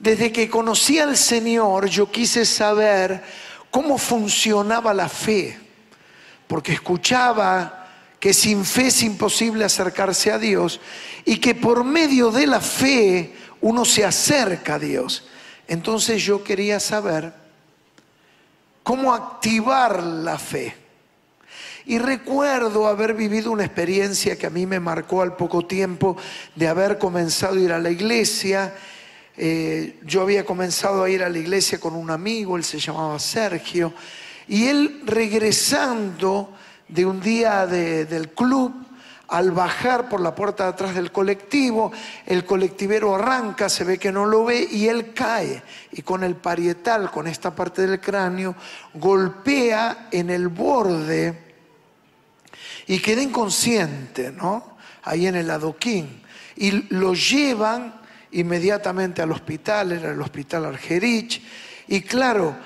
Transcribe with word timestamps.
Desde 0.00 0.32
que 0.32 0.48
conocí 0.48 0.98
al 0.98 1.14
Señor, 1.14 1.86
yo 1.86 2.10
quise 2.10 2.46
saber 2.46 3.22
cómo 3.70 3.98
funcionaba 3.98 4.94
la 4.94 5.10
fe, 5.10 5.58
porque 6.48 6.72
escuchaba 6.72 7.86
que 8.18 8.32
sin 8.32 8.64
fe 8.64 8.86
es 8.86 9.02
imposible 9.02 9.62
acercarse 9.62 10.32
a 10.32 10.38
Dios 10.38 10.80
y 11.26 11.36
que 11.36 11.54
por 11.54 11.84
medio 11.84 12.30
de 12.30 12.46
la 12.46 12.60
fe 12.60 13.34
uno 13.60 13.84
se 13.84 14.04
acerca 14.04 14.74
a 14.74 14.78
Dios. 14.78 15.24
Entonces 15.68 16.22
yo 16.22 16.42
quería 16.42 16.80
saber 16.80 17.34
cómo 18.82 19.12
activar 19.12 20.02
la 20.02 20.38
fe. 20.38 20.74
Y 21.84 21.98
recuerdo 21.98 22.86
haber 22.86 23.14
vivido 23.14 23.50
una 23.50 23.64
experiencia 23.64 24.36
que 24.36 24.46
a 24.46 24.50
mí 24.50 24.64
me 24.64 24.80
marcó 24.80 25.20
al 25.22 25.36
poco 25.36 25.66
tiempo 25.66 26.16
de 26.54 26.68
haber 26.68 26.98
comenzado 26.98 27.56
a 27.56 27.60
ir 27.60 27.72
a 27.72 27.78
la 27.78 27.90
iglesia. 27.90 28.74
Eh, 29.42 29.98
yo 30.04 30.20
había 30.20 30.44
comenzado 30.44 31.02
a 31.02 31.08
ir 31.08 31.22
a 31.22 31.30
la 31.30 31.38
iglesia 31.38 31.80
con 31.80 31.94
un 31.94 32.10
amigo, 32.10 32.58
él 32.58 32.62
se 32.62 32.78
llamaba 32.78 33.18
Sergio, 33.18 33.94
y 34.46 34.66
él 34.66 35.00
regresando 35.06 36.52
de 36.86 37.06
un 37.06 37.22
día 37.22 37.66
del 37.66 38.32
club, 38.32 38.74
al 39.28 39.50
bajar 39.52 40.10
por 40.10 40.20
la 40.20 40.34
puerta 40.34 40.64
de 40.64 40.70
atrás 40.70 40.94
del 40.94 41.10
colectivo, 41.10 41.90
el 42.26 42.44
colectivero 42.44 43.14
arranca, 43.14 43.70
se 43.70 43.84
ve 43.84 43.96
que 43.96 44.12
no 44.12 44.26
lo 44.26 44.44
ve 44.44 44.68
y 44.70 44.88
él 44.88 45.14
cae. 45.14 45.62
Y 45.92 46.02
con 46.02 46.22
el 46.22 46.36
parietal, 46.36 47.10
con 47.10 47.26
esta 47.26 47.54
parte 47.54 47.86
del 47.86 47.98
cráneo, 47.98 48.54
golpea 48.92 50.08
en 50.10 50.28
el 50.28 50.48
borde 50.48 51.54
y 52.86 52.98
queda 52.98 53.22
inconsciente, 53.22 54.32
¿no? 54.32 54.76
Ahí 55.04 55.26
en 55.26 55.36
el 55.36 55.50
adoquín. 55.50 56.20
Y 56.56 56.92
lo 56.94 57.14
llevan 57.14 57.99
inmediatamente 58.32 59.22
al 59.22 59.32
hospital, 59.32 59.92
era 59.92 60.12
el 60.12 60.20
hospital 60.20 60.66
Argerich. 60.66 61.42
Y 61.88 62.02
claro, 62.02 62.56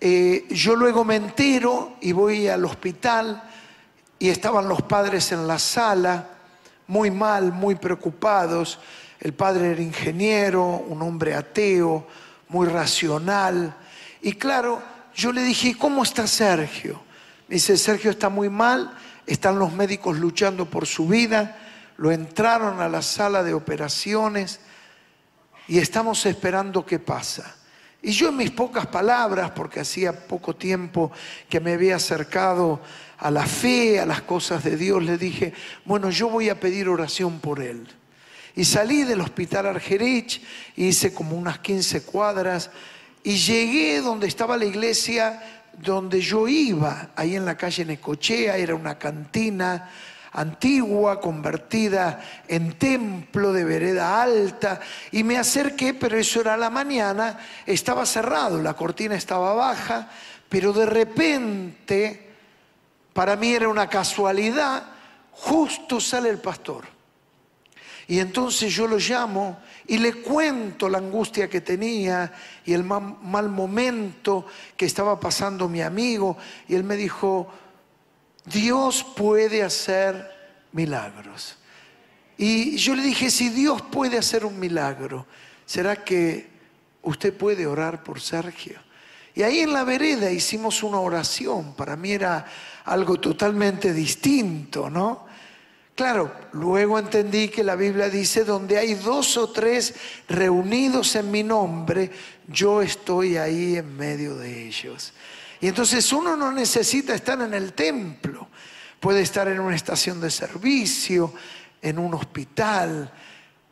eh, 0.00 0.46
yo 0.50 0.74
luego 0.74 1.04
me 1.04 1.16
entero 1.16 1.96
y 2.00 2.12
voy 2.12 2.48
al 2.48 2.64
hospital 2.64 3.42
y 4.18 4.28
estaban 4.28 4.68
los 4.68 4.82
padres 4.82 5.32
en 5.32 5.46
la 5.46 5.58
sala, 5.58 6.28
muy 6.86 7.10
mal, 7.10 7.52
muy 7.52 7.74
preocupados. 7.74 8.78
El 9.20 9.34
padre 9.34 9.72
era 9.72 9.82
ingeniero, 9.82 10.64
un 10.64 11.02
hombre 11.02 11.34
ateo, 11.34 12.06
muy 12.48 12.66
racional. 12.68 13.74
Y 14.22 14.32
claro, 14.34 14.82
yo 15.14 15.32
le 15.32 15.42
dije, 15.42 15.76
¿cómo 15.76 16.02
está 16.02 16.26
Sergio? 16.26 17.00
Me 17.48 17.54
dice, 17.54 17.76
Sergio 17.76 18.10
está 18.10 18.28
muy 18.28 18.48
mal, 18.48 18.96
están 19.26 19.58
los 19.58 19.72
médicos 19.72 20.18
luchando 20.18 20.66
por 20.66 20.86
su 20.86 21.06
vida, 21.06 21.58
lo 21.96 22.10
entraron 22.10 22.80
a 22.80 22.88
la 22.88 23.02
sala 23.02 23.42
de 23.42 23.52
operaciones 23.52 24.60
y 25.70 25.78
estamos 25.78 26.26
esperando 26.26 26.84
qué 26.84 26.98
pasa. 26.98 27.54
Y 28.02 28.10
yo 28.10 28.30
en 28.30 28.38
mis 28.38 28.50
pocas 28.50 28.88
palabras, 28.88 29.52
porque 29.52 29.78
hacía 29.78 30.26
poco 30.26 30.56
tiempo 30.56 31.12
que 31.48 31.60
me 31.60 31.74
había 31.74 31.94
acercado 31.94 32.80
a 33.18 33.30
la 33.30 33.46
fe, 33.46 34.00
a 34.00 34.04
las 34.04 34.22
cosas 34.22 34.64
de 34.64 34.76
Dios, 34.76 35.00
le 35.04 35.16
dije, 35.16 35.52
bueno, 35.84 36.10
yo 36.10 36.28
voy 36.28 36.48
a 36.48 36.58
pedir 36.58 36.88
oración 36.88 37.38
por 37.38 37.60
él. 37.62 37.86
Y 38.56 38.64
salí 38.64 39.04
del 39.04 39.20
hospital 39.20 39.66
Argerich, 39.66 40.42
hice 40.74 41.14
como 41.14 41.36
unas 41.36 41.60
15 41.60 42.02
cuadras 42.02 42.72
y 43.22 43.36
llegué 43.36 44.00
donde 44.00 44.26
estaba 44.26 44.56
la 44.56 44.64
iglesia 44.64 45.40
donde 45.78 46.20
yo 46.20 46.48
iba, 46.48 47.10
ahí 47.14 47.36
en 47.36 47.44
la 47.44 47.56
calle 47.56 47.84
Necochea, 47.84 48.56
era 48.56 48.74
una 48.74 48.98
cantina 48.98 49.88
antigua, 50.32 51.20
convertida 51.20 52.20
en 52.46 52.78
templo 52.78 53.52
de 53.52 53.64
vereda 53.64 54.22
alta, 54.22 54.80
y 55.12 55.24
me 55.24 55.38
acerqué, 55.38 55.94
pero 55.94 56.16
eso 56.18 56.40
era 56.40 56.56
la 56.56 56.70
mañana, 56.70 57.38
estaba 57.66 58.06
cerrado, 58.06 58.62
la 58.62 58.74
cortina 58.74 59.14
estaba 59.14 59.54
baja, 59.54 60.08
pero 60.48 60.72
de 60.72 60.86
repente, 60.86 62.30
para 63.12 63.36
mí 63.36 63.52
era 63.52 63.68
una 63.68 63.88
casualidad, 63.88 64.84
justo 65.32 66.00
sale 66.00 66.28
el 66.28 66.38
pastor. 66.38 67.00
Y 68.10 68.18
entonces 68.18 68.74
yo 68.74 68.88
lo 68.88 68.98
llamo 68.98 69.60
y 69.86 69.96
le 69.98 70.14
cuento 70.14 70.88
la 70.88 70.98
angustia 70.98 71.48
que 71.48 71.60
tenía 71.60 72.32
y 72.64 72.72
el 72.72 72.82
mal, 72.82 73.48
momento 73.48 74.46
que 74.76 74.86
estaba 74.86 75.20
pasando 75.20 75.68
mi 75.68 75.80
amigo. 75.80 76.36
Y 76.66 76.74
él 76.74 76.82
me 76.82 76.96
dijo, 76.96 77.46
Dios 78.44 79.04
puede 79.16 79.62
hacer 79.62 80.30
milagros. 80.72 81.56
Y 82.36 82.76
yo 82.76 82.94
le 82.94 83.02
dije, 83.02 83.30
si 83.30 83.50
Dios 83.50 83.82
puede 83.82 84.16
hacer 84.16 84.46
un 84.46 84.58
milagro, 84.58 85.26
¿será 85.66 86.02
que 86.04 86.48
usted 87.02 87.34
puede 87.34 87.66
orar 87.66 88.02
por 88.02 88.20
Sergio? 88.20 88.80
Y 89.34 89.42
ahí 89.42 89.60
en 89.60 89.72
la 89.72 89.84
vereda 89.84 90.30
hicimos 90.30 90.82
una 90.82 91.00
oración. 91.00 91.74
Para 91.74 91.96
mí 91.96 92.12
era 92.12 92.46
algo 92.84 93.20
totalmente 93.20 93.92
distinto, 93.92 94.88
¿no? 94.88 95.28
Claro, 95.94 96.32
luego 96.52 96.98
entendí 96.98 97.48
que 97.48 97.62
la 97.62 97.76
Biblia 97.76 98.08
dice, 98.08 98.44
donde 98.44 98.78
hay 98.78 98.94
dos 98.94 99.36
o 99.36 99.50
tres 99.50 99.94
reunidos 100.28 101.14
en 101.16 101.30
mi 101.30 101.42
nombre, 101.42 102.10
yo 102.48 102.80
estoy 102.80 103.36
ahí 103.36 103.76
en 103.76 103.96
medio 103.98 104.34
de 104.36 104.66
ellos. 104.66 105.12
Y 105.60 105.68
entonces 105.68 106.12
uno 106.12 106.36
no 106.36 106.52
necesita 106.52 107.14
estar 107.14 107.40
en 107.40 107.54
el 107.54 107.74
templo, 107.74 108.48
puede 108.98 109.20
estar 109.20 109.48
en 109.48 109.60
una 109.60 109.76
estación 109.76 110.20
de 110.20 110.30
servicio, 110.30 111.34
en 111.82 111.98
un 111.98 112.14
hospital, 112.14 113.12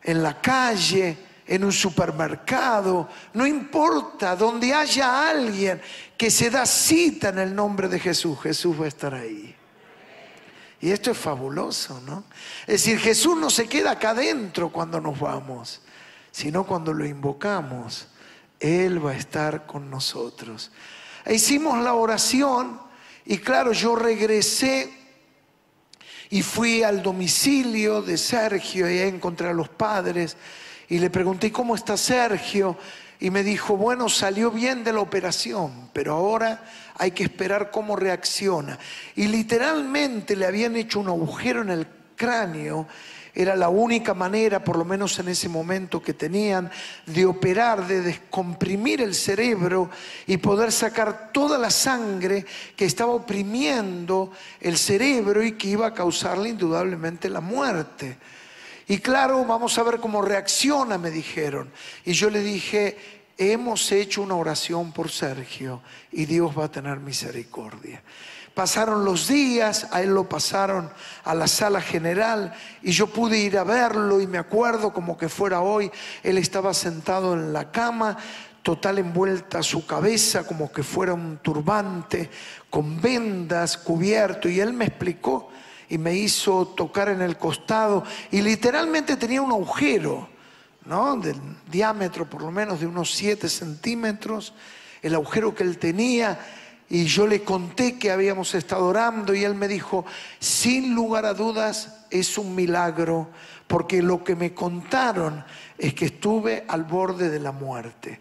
en 0.03 0.23
la 0.23 0.41
calle, 0.41 1.17
en 1.47 1.65
un 1.65 1.73
supermercado, 1.73 3.09
no 3.33 3.47
importa, 3.47 4.37
donde 4.37 4.73
haya 4.73 5.31
alguien 5.31 5.81
que 6.17 6.31
se 6.31 6.51
da 6.51 6.67
cita 6.67 7.31
en 7.31 7.39
el 7.39 7.55
nombre 7.55 7.89
de 7.89 7.99
Jesús, 7.99 8.39
Jesús 8.43 8.79
va 8.79 8.85
a 8.85 8.89
estar 8.89 9.15
ahí. 9.15 9.55
Y 10.81 10.91
esto 10.91 11.11
es 11.11 11.19
fabuloso, 11.19 12.01
¿no? 12.07 12.25
Es 12.67 12.85
decir, 12.85 12.99
Jesús 13.01 13.37
no 13.37 13.51
se 13.51 13.67
queda 13.67 13.93
acá 13.93 14.11
adentro 14.11 14.71
cuando 14.71 15.01
nos 15.01 15.19
vamos, 15.19 15.81
sino 16.31 16.65
cuando 16.65 16.93
lo 16.93 17.05
invocamos, 17.05 18.09
Él 18.61 19.05
va 19.05 19.13
a 19.13 19.17
estar 19.17 19.67
con 19.67 19.91
nosotros. 19.91 20.71
E 21.25 21.35
hicimos 21.35 21.83
la 21.83 21.95
oración 21.95 22.81
y 23.25 23.39
claro, 23.39 23.73
yo 23.73 23.95
regresé 23.95 24.91
y 26.31 26.43
fui 26.43 26.83
al 26.83 27.03
domicilio 27.03 28.03
de 28.03 28.17
Sergio 28.19 28.91
y 28.91 28.99
encontré 28.99 29.49
a 29.49 29.53
los 29.53 29.69
padres 29.69 30.37
y 30.89 30.99
le 30.99 31.11
pregunté, 31.11 31.53
¿cómo 31.53 31.75
está 31.75 31.97
Sergio? 31.97 32.77
Y 33.21 33.31
me 33.31 33.43
dijo, 33.43 33.77
bueno, 33.77 34.09
salió 34.09 34.51
bien 34.51 34.85
de 34.85 34.93
la 34.93 35.01
operación, 35.01 35.91
pero 35.93 36.15
ahora 36.15 36.65
hay 36.97 37.11
que 37.11 37.25
esperar 37.25 37.71
cómo 37.71 37.97
reacciona. 37.97 38.79
Y 39.17 39.27
literalmente 39.27 40.37
le 40.37 40.47
habían 40.47 40.77
hecho 40.77 41.01
un 41.01 41.09
agujero 41.09 41.63
en 41.63 41.71
el 41.71 41.87
cráneo. 42.17 42.87
Era 43.39 43.55
la 43.55 43.69
única 43.69 44.15
manera, 44.15 44.65
por 44.65 44.77
lo 44.77 44.85
menos 44.85 45.17
en 45.21 45.29
ese 45.29 45.49
momento 45.49 46.03
que 46.03 46.13
tenían, 46.13 46.69
de 47.07 47.25
operar, 47.25 47.87
de 47.87 48.01
descomprimir 48.01 49.01
el 49.01 49.15
cerebro 49.15 49.91
y 50.27 50.39
poder 50.39 50.73
sacar 50.73 51.31
toda 51.31 51.57
la 51.57 51.71
sangre 51.71 52.45
que 52.75 52.85
estaba 52.85 53.13
oprimiendo 53.13 54.33
el 54.61 54.77
cerebro 54.77 55.45
y 55.45 55.53
que 55.53 55.69
iba 55.69 55.87
a 55.87 55.95
causarle 55.95 56.49
indudablemente 56.49 57.31
la 57.31 57.41
muerte. 57.41 58.19
Y 58.89 58.99
claro, 58.99 59.45
vamos 59.45 59.79
a 59.79 59.85
ver 59.85 60.01
cómo 60.01 60.21
reacciona, 60.21 60.99
me 60.99 61.13
dijeron. 61.13 61.71
Y 62.05 62.15
yo 62.15 62.31
le 62.31 62.43
dije, 62.43 62.97
hemos 63.39 63.93
hecho 63.93 64.21
una 64.21 64.35
oración 64.35 64.91
por 64.91 65.13
Sergio 65.13 65.81
y 66.11 66.25
Dios 66.25 66.59
va 66.59 66.65
a 66.65 66.73
tener 66.73 66.99
misericordia. 66.99 68.03
Pasaron 68.59 69.05
los 69.05 69.29
días, 69.29 69.87
a 69.93 70.03
él 70.03 70.11
lo 70.11 70.29
pasaron 70.29 70.91
a 71.23 71.33
la 71.33 71.47
sala 71.47 71.81
general 71.81 72.53
y 72.83 72.91
yo 72.91 73.07
pude 73.07 73.39
ir 73.39 73.57
a 73.57 73.63
verlo 73.63 74.21
y 74.21 74.27
me 74.27 74.39
acuerdo 74.39 74.93
como 74.93 75.17
que 75.17 75.29
fuera 75.29 75.61
hoy, 75.61 75.93
él 76.25 76.39
estaba 76.39 76.75
sentado 76.75 77.35
en 77.35 77.53
la 77.53 77.71
cama, 77.71 78.17
total 78.65 78.99
envuelta 78.99 79.63
su 79.63 79.87
cabeza 79.87 80.45
como 80.45 80.73
que 80.73 80.83
fuera 80.83 81.15
un 81.15 81.39
turbante, 81.39 82.31
con 82.69 83.01
vendas 83.01 83.77
cubierto 83.79 84.49
y 84.49 84.59
él 84.59 84.73
me 84.73 84.87
explicó 84.87 85.51
y 85.89 85.97
me 85.97 86.15
hizo 86.15 86.67
tocar 86.67 87.11
en 87.11 87.23
el 87.23 87.37
costado 87.37 88.03
y 88.33 88.43
literalmente 88.43 89.17
tenía 89.17 89.41
un 89.41 89.53
agujero, 89.53 90.29
¿no? 90.85 91.15
Del 91.15 91.41
diámetro 91.71 92.29
por 92.29 92.43
lo 92.43 92.51
menos 92.51 92.81
de 92.81 92.89
unos 92.89 93.15
7 93.15 93.49
centímetros, 93.49 94.53
el 95.01 95.15
agujero 95.15 95.55
que 95.55 95.63
él 95.63 95.79
tenía. 95.79 96.41
Y 96.91 97.05
yo 97.05 97.27
le 97.27 97.43
conté 97.43 97.99
que 97.99 98.11
habíamos 98.11 98.55
estado 98.55 98.87
orando 98.87 99.35
y 99.35 99.45
él 99.45 99.55
me 99.55 99.69
dijo, 99.69 100.07
sin 100.39 100.95
lugar 100.95 101.27
a 101.27 101.35
dudas, 101.35 102.07
es 102.11 102.39
un 102.39 102.55
milagro, 102.55 103.29
porque 103.67 104.01
lo 104.01 104.25
que 104.25 104.35
me 104.35 104.55
contaron 104.55 105.45
es 105.77 105.93
que 105.93 106.07
estuve 106.07 106.65
al 106.67 106.85
borde 106.85 107.29
de 107.29 107.41
la 107.41 107.53
muerte. 107.53 108.21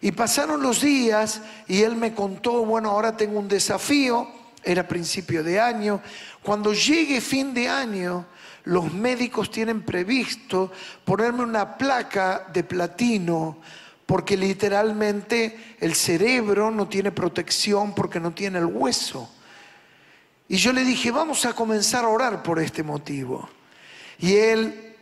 Y 0.00 0.12
pasaron 0.12 0.62
los 0.62 0.80
días 0.80 1.42
y 1.68 1.82
él 1.82 1.96
me 1.96 2.14
contó, 2.14 2.64
bueno, 2.64 2.90
ahora 2.90 3.16
tengo 3.16 3.38
un 3.38 3.48
desafío, 3.48 4.28
era 4.62 4.88
principio 4.88 5.44
de 5.44 5.60
año, 5.60 6.00
cuando 6.42 6.72
llegue 6.72 7.20
fin 7.20 7.52
de 7.52 7.68
año, 7.68 8.26
los 8.64 8.92
médicos 8.92 9.50
tienen 9.50 9.82
previsto 9.82 10.72
ponerme 11.04 11.42
una 11.42 11.76
placa 11.76 12.46
de 12.52 12.64
platino 12.64 13.58
porque 14.06 14.36
literalmente 14.36 15.76
el 15.80 15.94
cerebro 15.94 16.70
no 16.70 16.88
tiene 16.88 17.10
protección 17.10 17.94
porque 17.94 18.20
no 18.20 18.32
tiene 18.32 18.58
el 18.58 18.66
hueso. 18.66 19.28
Y 20.48 20.56
yo 20.56 20.72
le 20.72 20.84
dije, 20.84 21.10
vamos 21.10 21.44
a 21.44 21.54
comenzar 21.54 22.04
a 22.04 22.08
orar 22.08 22.42
por 22.44 22.60
este 22.60 22.84
motivo. 22.84 23.48
Y 24.18 24.36
él 24.36 24.94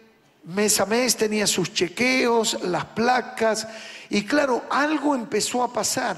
mes 0.45 0.81
a 0.81 0.87
mes 0.87 1.17
tenía 1.17 1.47
sus 1.47 1.73
chequeos, 1.73 2.63
las 2.63 2.85
placas, 2.87 3.69
y 4.11 4.25
claro, 4.25 4.65
algo 4.71 5.15
empezó 5.15 5.63
a 5.63 5.73
pasar, 5.73 6.17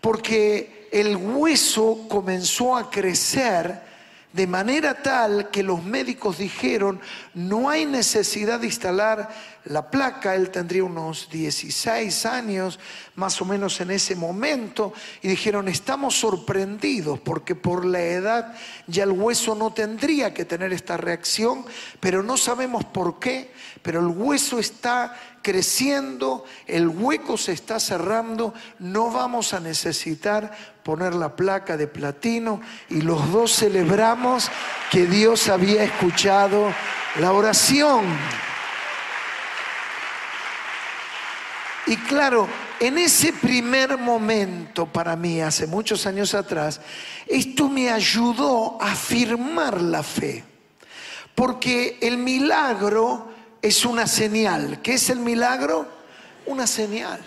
porque 0.00 0.88
el 0.92 1.16
hueso 1.16 2.06
comenzó 2.08 2.76
a 2.76 2.90
crecer 2.90 3.91
de 4.32 4.46
manera 4.46 5.02
tal 5.02 5.50
que 5.50 5.62
los 5.62 5.84
médicos 5.84 6.38
dijeron, 6.38 7.00
no 7.34 7.68
hay 7.68 7.84
necesidad 7.84 8.60
de 8.60 8.66
instalar 8.66 9.28
la 9.64 9.90
placa, 9.90 10.34
él 10.34 10.50
tendría 10.50 10.84
unos 10.84 11.28
16 11.30 12.26
años 12.26 12.80
más 13.14 13.40
o 13.40 13.44
menos 13.44 13.80
en 13.80 13.90
ese 13.90 14.16
momento, 14.16 14.92
y 15.20 15.28
dijeron, 15.28 15.68
estamos 15.68 16.18
sorprendidos 16.18 17.20
porque 17.20 17.54
por 17.54 17.84
la 17.84 18.00
edad 18.00 18.54
ya 18.86 19.04
el 19.04 19.12
hueso 19.12 19.54
no 19.54 19.72
tendría 19.72 20.32
que 20.32 20.44
tener 20.44 20.72
esta 20.72 20.96
reacción, 20.96 21.64
pero 22.00 22.22
no 22.22 22.36
sabemos 22.36 22.84
por 22.84 23.18
qué, 23.18 23.52
pero 23.82 24.00
el 24.00 24.06
hueso 24.06 24.58
está 24.58 25.14
creciendo, 25.42 26.44
el 26.66 26.88
hueco 26.88 27.36
se 27.36 27.52
está 27.52 27.78
cerrando, 27.80 28.54
no 28.78 29.10
vamos 29.10 29.52
a 29.52 29.60
necesitar 29.60 30.52
poner 30.82 31.14
la 31.14 31.36
placa 31.36 31.76
de 31.76 31.86
platino 31.86 32.60
y 32.88 33.02
los 33.02 33.30
dos 33.30 33.56
celebramos 33.56 34.50
que 34.90 35.06
Dios 35.06 35.48
había 35.48 35.84
escuchado 35.84 36.72
la 37.20 37.32
oración. 37.32 38.04
Y 41.86 41.96
claro, 41.96 42.48
en 42.78 42.98
ese 42.98 43.32
primer 43.32 43.98
momento 43.98 44.86
para 44.86 45.16
mí, 45.16 45.40
hace 45.40 45.66
muchos 45.66 46.06
años 46.06 46.34
atrás, 46.34 46.80
esto 47.26 47.68
me 47.68 47.90
ayudó 47.90 48.80
a 48.80 48.92
afirmar 48.92 49.80
la 49.80 50.02
fe. 50.02 50.44
Porque 51.34 51.98
el 52.00 52.18
milagro 52.18 53.32
es 53.60 53.84
una 53.84 54.06
señal. 54.06 54.80
¿Qué 54.82 54.94
es 54.94 55.10
el 55.10 55.18
milagro? 55.18 55.88
Una 56.46 56.66
señal. 56.66 57.20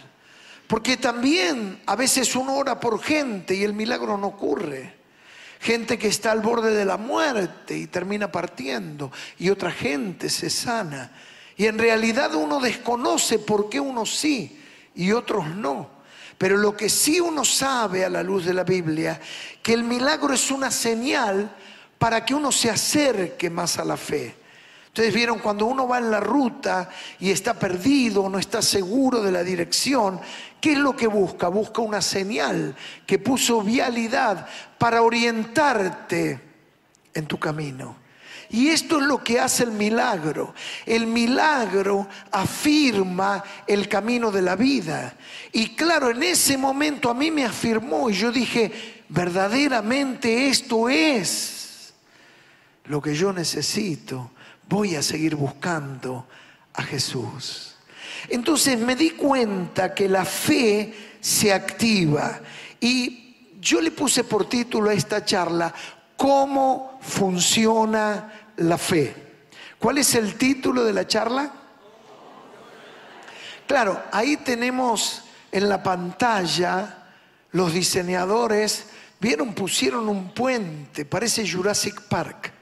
Porque 0.67 0.97
también 0.97 1.81
a 1.85 1.95
veces 1.95 2.35
uno 2.35 2.55
ora 2.55 2.79
por 2.79 3.01
gente 3.01 3.53
y 3.53 3.63
el 3.63 3.73
milagro 3.73 4.17
no 4.17 4.27
ocurre. 4.27 4.95
Gente 5.59 5.97
que 5.97 6.07
está 6.07 6.31
al 6.31 6.41
borde 6.41 6.73
de 6.73 6.85
la 6.85 6.97
muerte 6.97 7.77
y 7.77 7.87
termina 7.87 8.31
partiendo 8.31 9.11
y 9.37 9.49
otra 9.49 9.71
gente 9.71 10.29
se 10.29 10.49
sana. 10.49 11.11
Y 11.55 11.65
en 11.65 11.77
realidad 11.77 12.35
uno 12.35 12.59
desconoce 12.59 13.39
por 13.39 13.69
qué 13.69 13.79
unos 13.79 14.17
sí 14.17 14.61
y 14.95 15.11
otros 15.11 15.47
no. 15.47 15.89
Pero 16.37 16.57
lo 16.57 16.75
que 16.75 16.89
sí 16.89 17.19
uno 17.19 17.45
sabe 17.45 18.03
a 18.03 18.09
la 18.09 18.21
luz 18.21 18.45
de 18.45 18.53
la 18.53 18.63
Biblia, 18.63 19.19
que 19.63 19.73
el 19.73 19.83
milagro 19.83 20.33
es 20.33 20.51
una 20.51 20.69
señal 20.69 21.49
para 21.97 22.25
que 22.25 22.35
uno 22.35 22.51
se 22.51 22.69
acerque 22.69 23.49
más 23.49 23.77
a 23.79 23.85
la 23.85 23.95
fe. 23.95 24.35
Ustedes 24.87 25.13
vieron 25.13 25.39
cuando 25.39 25.65
uno 25.65 25.87
va 25.87 25.97
en 25.97 26.09
la 26.09 26.19
ruta 26.19 26.89
y 27.19 27.31
está 27.31 27.53
perdido, 27.53 28.29
no 28.29 28.39
está 28.39 28.61
seguro 28.61 29.21
de 29.21 29.31
la 29.31 29.43
dirección, 29.43 30.19
¿qué 30.65 30.71
es 30.71 30.79
lo 30.79 30.95
que 30.95 31.05
busca? 31.05 31.47
Busca 31.47 31.83
una 31.83 32.01
señal 32.01 32.75
que 33.05 33.19
puso 33.19 33.61
vialidad 33.61 34.47
para 34.79 35.03
orientarte 35.03 36.41
en 37.13 37.27
tu 37.27 37.37
camino. 37.37 37.97
Y 38.49 38.69
esto 38.69 38.97
es 38.99 39.05
lo 39.05 39.23
que 39.23 39.39
hace 39.39 39.61
el 39.61 39.69
milagro. 39.69 40.55
El 40.87 41.05
milagro 41.05 42.07
afirma 42.31 43.43
el 43.67 43.87
camino 43.87 44.31
de 44.31 44.41
la 44.41 44.55
vida. 44.55 45.15
Y 45.51 45.75
claro, 45.75 46.09
en 46.09 46.23
ese 46.23 46.57
momento 46.57 47.11
a 47.11 47.13
mí 47.13 47.29
me 47.29 47.45
afirmó 47.45 48.09
y 48.09 48.13
yo 48.13 48.31
dije, 48.31 49.03
verdaderamente 49.07 50.47
esto 50.47 50.89
es 50.89 51.93
lo 52.85 53.03
que 53.03 53.13
yo 53.13 53.31
necesito 53.31 54.31
voy 54.67 54.95
a 54.95 55.03
seguir 55.03 55.35
buscando 55.35 56.25
a 56.73 56.81
Jesús. 56.81 57.74
Entonces 58.29 58.79
me 58.79 58.95
di 58.95 59.11
cuenta 59.11 59.93
que 59.93 60.09
la 60.09 60.25
fe 60.25 61.17
se 61.19 61.53
activa 61.53 62.39
y 62.79 63.53
yo 63.59 63.81
le 63.81 63.91
puse 63.91 64.23
por 64.23 64.47
título 64.47 64.89
a 64.89 64.93
esta 64.93 65.25
charla, 65.25 65.73
¿cómo 66.15 66.99
funciona 67.01 68.51
la 68.57 68.77
fe? 68.77 69.15
¿Cuál 69.79 69.97
es 69.97 70.15
el 70.15 70.35
título 70.35 70.83
de 70.83 70.93
la 70.93 71.07
charla? 71.07 71.51
Claro, 73.67 74.03
ahí 74.11 74.37
tenemos 74.37 75.23
en 75.51 75.67
la 75.67 75.81
pantalla 75.81 77.07
los 77.51 77.73
diseñadores, 77.73 78.87
vieron, 79.19 79.53
pusieron 79.53 80.07
un 80.09 80.33
puente, 80.33 81.05
parece 81.05 81.49
Jurassic 81.49 82.01
Park 82.01 82.53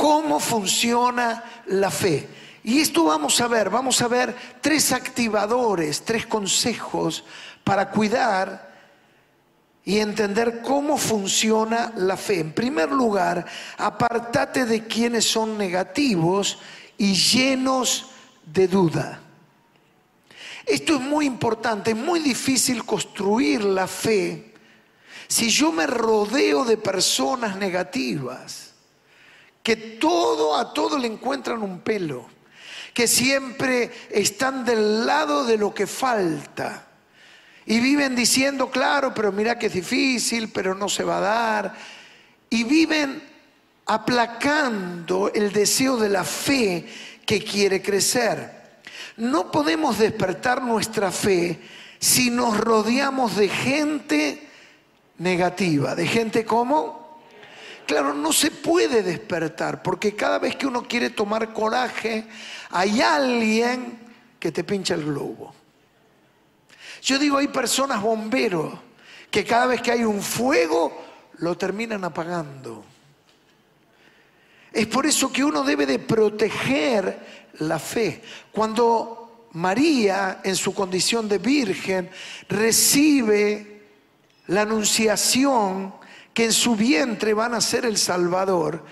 cómo 0.00 0.40
funciona 0.40 1.44
la 1.66 1.90
fe. 1.90 2.26
Y 2.62 2.80
esto 2.80 3.04
vamos 3.04 3.40
a 3.40 3.48
ver, 3.48 3.70
vamos 3.70 4.00
a 4.02 4.08
ver 4.08 4.36
tres 4.60 4.92
activadores, 4.92 6.02
tres 6.02 6.26
consejos 6.26 7.24
para 7.64 7.90
cuidar 7.90 8.70
y 9.84 9.98
entender 9.98 10.60
cómo 10.62 10.98
funciona 10.98 11.92
la 11.96 12.16
fe. 12.16 12.40
En 12.40 12.52
primer 12.52 12.92
lugar, 12.92 13.46
apartate 13.78 14.66
de 14.66 14.86
quienes 14.86 15.24
son 15.24 15.56
negativos 15.56 16.58
y 16.98 17.14
llenos 17.14 18.10
de 18.44 18.68
duda. 18.68 19.20
Esto 20.66 20.96
es 20.96 21.00
muy 21.00 21.24
importante, 21.24 21.92
es 21.92 21.96
muy 21.96 22.20
difícil 22.20 22.84
construir 22.84 23.64
la 23.64 23.86
fe 23.86 24.50
si 25.30 25.48
yo 25.48 25.70
me 25.70 25.86
rodeo 25.86 26.64
de 26.64 26.76
personas 26.76 27.56
negativas 27.56 28.74
que 29.62 29.76
todo 29.76 30.56
a 30.56 30.72
todo 30.72 30.98
le 30.98 31.06
encuentran 31.06 31.62
un 31.62 31.80
pelo, 31.80 32.26
que 32.94 33.06
siempre 33.06 33.90
están 34.10 34.64
del 34.64 35.06
lado 35.06 35.44
de 35.44 35.56
lo 35.56 35.72
que 35.72 35.86
falta. 35.86 36.86
Y 37.66 37.80
viven 37.80 38.16
diciendo, 38.16 38.70
claro, 38.70 39.14
pero 39.14 39.32
mira 39.32 39.58
que 39.58 39.66
es 39.66 39.74
difícil, 39.74 40.50
pero 40.50 40.74
no 40.74 40.88
se 40.88 41.04
va 41.04 41.18
a 41.18 41.20
dar, 41.20 41.74
y 42.48 42.64
viven 42.64 43.22
aplacando 43.86 45.30
el 45.32 45.52
deseo 45.52 45.96
de 45.96 46.08
la 46.08 46.24
fe 46.24 46.86
que 47.24 47.42
quiere 47.42 47.80
crecer. 47.80 48.80
No 49.16 49.50
podemos 49.50 49.98
despertar 49.98 50.62
nuestra 50.62 51.12
fe 51.12 51.60
si 51.98 52.30
nos 52.30 52.56
rodeamos 52.56 53.36
de 53.36 53.48
gente 53.48 54.48
negativa, 55.18 55.94
de 55.94 56.06
gente 56.06 56.44
como 56.44 57.00
Claro, 57.90 58.14
no 58.14 58.32
se 58.32 58.52
puede 58.52 59.02
despertar, 59.02 59.82
porque 59.82 60.14
cada 60.14 60.38
vez 60.38 60.54
que 60.54 60.68
uno 60.68 60.84
quiere 60.84 61.10
tomar 61.10 61.52
coraje, 61.52 62.24
hay 62.70 63.00
alguien 63.00 63.98
que 64.38 64.52
te 64.52 64.64
pincha 64.64 64.94
el 64.94 65.04
globo. 65.04 65.54
Yo 67.02 67.18
digo, 67.18 67.38
hay 67.38 67.48
personas 67.48 68.00
bomberos 68.00 68.74
que 69.30 69.44
cada 69.44 69.66
vez 69.66 69.80
que 69.80 69.92
hay 69.92 70.04
un 70.04 70.22
fuego, 70.22 71.04
lo 71.38 71.56
terminan 71.56 72.04
apagando. 72.04 72.84
Es 74.72 74.86
por 74.86 75.06
eso 75.06 75.32
que 75.32 75.44
uno 75.44 75.62
debe 75.62 75.86
de 75.86 75.98
proteger 75.98 77.48
la 77.58 77.78
fe. 77.78 78.22
Cuando 78.52 79.48
María, 79.52 80.40
en 80.44 80.54
su 80.54 80.74
condición 80.74 81.28
de 81.28 81.38
virgen, 81.38 82.10
recibe 82.48 83.82
la 84.46 84.62
anunciación 84.62 85.94
que 86.34 86.44
en 86.46 86.52
su 86.52 86.76
vientre 86.76 87.34
van 87.34 87.54
a 87.54 87.60
ser 87.60 87.84
el 87.84 87.98
Salvador, 87.98 88.84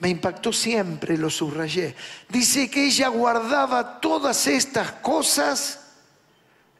me 0.00 0.08
impactó 0.08 0.52
siempre, 0.52 1.16
lo 1.16 1.30
subrayé. 1.30 1.94
Dice 2.28 2.70
que 2.70 2.86
ella 2.86 3.08
guardaba 3.08 4.00
todas 4.00 4.46
estas 4.46 4.92
cosas 4.92 5.80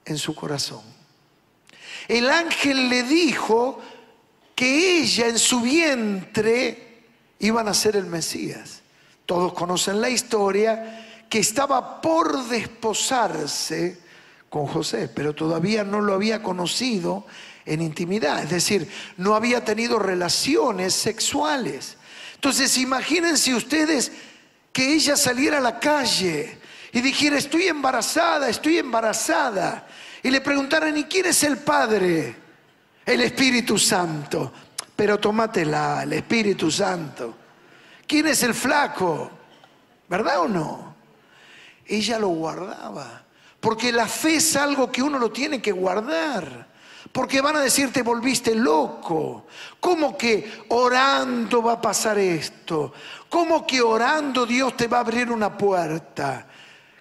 en 0.05 0.19
su 0.19 0.35
corazón. 0.35 0.83
El 2.09 2.29
ángel 2.29 2.89
le 2.89 3.03
dijo 3.03 3.79
que 4.55 5.01
ella 5.01 5.29
en 5.29 5.39
su 5.39 5.61
vientre 5.61 7.05
iban 7.39 7.69
a 7.69 7.75
ser 7.75 7.97
el 7.97 8.07
Mesías. 8.07 8.81
Todos 9.27 9.53
conocen 9.53 10.01
la 10.01 10.11
historia, 10.11 11.07
que 11.29 11.39
estaba 11.39 12.01
por 12.01 12.49
desposarse 12.49 14.01
con 14.49 14.67
José, 14.67 15.09
pero 15.09 15.35
todavía 15.35 15.85
no 15.85 16.01
lo 16.01 16.15
había 16.15 16.43
conocido 16.43 17.25
en 17.65 17.83
intimidad, 17.83 18.43
es 18.43 18.51
decir, 18.51 18.91
no 19.17 19.37
había 19.37 19.65
tenido 19.65 20.01
relaciones 20.01 20.93
sexuales. 20.95 21.97
Entonces, 22.41 22.79
imagínense 22.79 23.55
ustedes 23.55 24.11
que 24.73 24.95
ella 24.95 25.15
saliera 25.15 25.59
a 25.59 25.61
la 25.61 25.79
calle 25.79 26.57
y 26.91 27.03
dijera, 27.03 27.37
estoy 27.37 27.65
embarazada, 27.65 28.49
estoy 28.49 28.79
embarazada, 28.79 29.87
y 30.23 30.31
le 30.31 30.41
preguntaran, 30.41 30.97
¿y 30.97 31.05
quién 31.05 31.27
es 31.27 31.45
el 31.45 31.59
Padre? 31.59 32.35
El 33.05 33.21
Espíritu 33.21 33.79
Santo. 33.79 34.51
Pero 34.97 35.21
tómatela, 35.21 36.05
el 36.05 36.15
Espíritu 36.15 36.71
Santo. 36.71 37.35
¿Quién 38.07 38.29
es 38.29 38.43
el 38.43 38.55
flaco? 38.55 39.31
¿Verdad 40.09 40.41
o 40.41 40.49
no? 40.49 40.97
Ella 41.85 42.19
lo 42.19 42.29
guardaba 42.29 43.23
Porque 43.61 43.93
la 43.93 44.07
fe 44.07 44.37
es 44.37 44.57
algo 44.57 44.91
que 44.91 45.03
uno 45.03 45.19
lo 45.19 45.31
tiene 45.31 45.61
que 45.61 45.73
guardar. 45.73 46.70
Porque 47.13 47.41
van 47.41 47.57
a 47.57 47.61
decir, 47.61 47.93
te 47.93 48.03
volviste 48.03 48.55
loco. 48.55 49.47
¿Cómo 49.81 50.17
que 50.17 50.65
orando 50.69 51.63
va 51.63 51.73
a 51.73 51.81
pasar 51.81 52.19
esto? 52.19 52.93
¿Cómo 53.29 53.67
que 53.67 53.83
orando 53.83 54.47
Dios 54.47 54.77
te 54.77 54.87
va 54.87 54.99
a 54.99 55.01
abrir 55.01 55.31
una 55.31 55.57
puerta? 55.57 56.47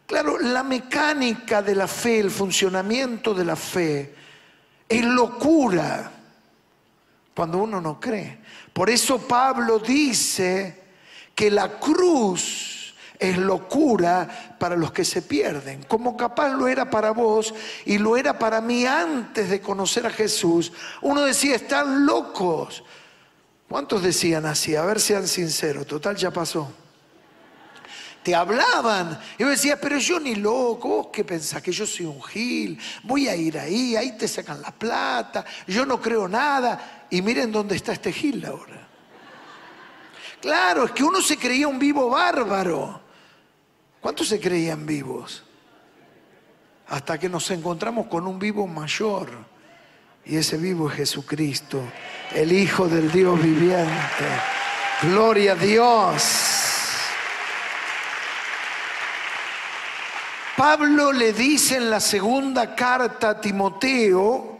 Claro, 0.08 0.40
la 0.40 0.64
mecánica 0.64 1.62
de 1.62 1.76
la 1.76 1.88
fe, 1.88 2.20
el 2.20 2.32
funcionamiento 2.32 3.36
de 3.36 3.46
la 3.46 3.56
fe, 3.56 4.16
es 4.88 5.06
locura 5.06 6.12
cuando 7.36 7.60
uno 7.60 7.80
no 7.80 8.00
cree. 8.00 8.40
Por 8.74 8.90
eso 8.90 9.20
Pablo 9.20 9.78
dice 9.78 10.82
que 11.36 11.52
la 11.52 11.80
cruz 11.80 12.79
es 13.20 13.38
locura 13.38 14.56
para 14.58 14.78
los 14.78 14.92
que 14.92 15.04
se 15.04 15.22
pierden, 15.22 15.84
como 15.84 16.16
capaz 16.16 16.50
lo 16.50 16.68
era 16.68 16.90
para 16.90 17.12
vos 17.12 17.54
y 17.86 17.98
lo 17.98 18.16
era 18.16 18.40
para 18.40 18.62
mí 18.62 18.86
antes 18.86 19.50
de 19.50 19.60
conocer 19.60 20.08
a 20.08 20.10
Jesús. 20.10 20.72
Uno 21.02 21.24
decía, 21.24 21.56
están 21.56 22.06
locos. 22.06 22.84
¿Cuántos 23.68 24.02
decían 24.02 24.46
así? 24.46 24.76
A 24.76 24.84
ver, 24.84 25.00
sean 25.00 25.28
sinceros, 25.28 25.86
total 25.86 26.16
ya 26.16 26.32
pasó 26.32 26.72
te 28.24 28.36
hablaban. 28.36 29.20
Y 29.38 29.44
yo 29.44 29.50
decía, 29.50 29.80
pero 29.80 29.98
yo 29.98 30.20
ni 30.20 30.36
loco, 30.36 30.88
¿vos 30.88 31.08
qué 31.12 31.24
pensás? 31.24 31.62
Que 31.62 31.72
yo 31.72 31.86
soy 31.86 32.06
un 32.06 32.22
gil, 32.22 32.80
voy 33.04 33.28
a 33.28 33.36
ir 33.36 33.58
ahí, 33.58 33.96
ahí 33.96 34.18
te 34.18 34.28
sacan 34.28 34.62
la 34.62 34.72
plata, 34.72 35.46
yo 35.68 35.86
no 35.86 36.02
creo 36.02 36.28
nada. 36.28 37.08
Y 37.10 37.22
miren 37.22 37.52
dónde 37.52 37.76
está 37.76 37.94
este 37.94 38.12
gil 38.12 38.46
ahora. 38.46 38.88
Claro, 40.42 40.86
es 40.86 40.92
que 40.92 41.04
uno 41.04 41.22
se 41.22 41.38
creía 41.38 41.68
un 41.68 41.80
vivo 41.80 42.10
bárbaro. 42.10 43.09
¿Cuántos 44.02 44.28
se 44.28 44.40
creían 44.40 44.86
vivos? 44.86 45.44
Hasta 46.88 47.18
que 47.18 47.30
nos 47.30 47.50
encontramos 47.52 48.08
con 48.08 48.26
un 48.28 48.40
vivo 48.40 48.66
mayor. 48.66 49.30
Y 50.26 50.38
ese 50.38 50.58
vivo 50.58 50.90
es 50.90 50.96
Jesucristo, 50.96 51.82
el 52.34 52.52
Hijo 52.52 52.88
del 52.88 53.12
Dios 53.12 53.42
viviente. 53.42 54.26
Gloria 55.02 55.54
a 55.54 55.56
Dios. 55.56 56.24
Pablo 60.60 61.14
le 61.14 61.32
dice 61.32 61.78
en 61.78 61.90
la 61.90 62.02
segunda 62.02 62.76
carta 62.76 63.30
a 63.30 63.40
Timoteo, 63.42 64.59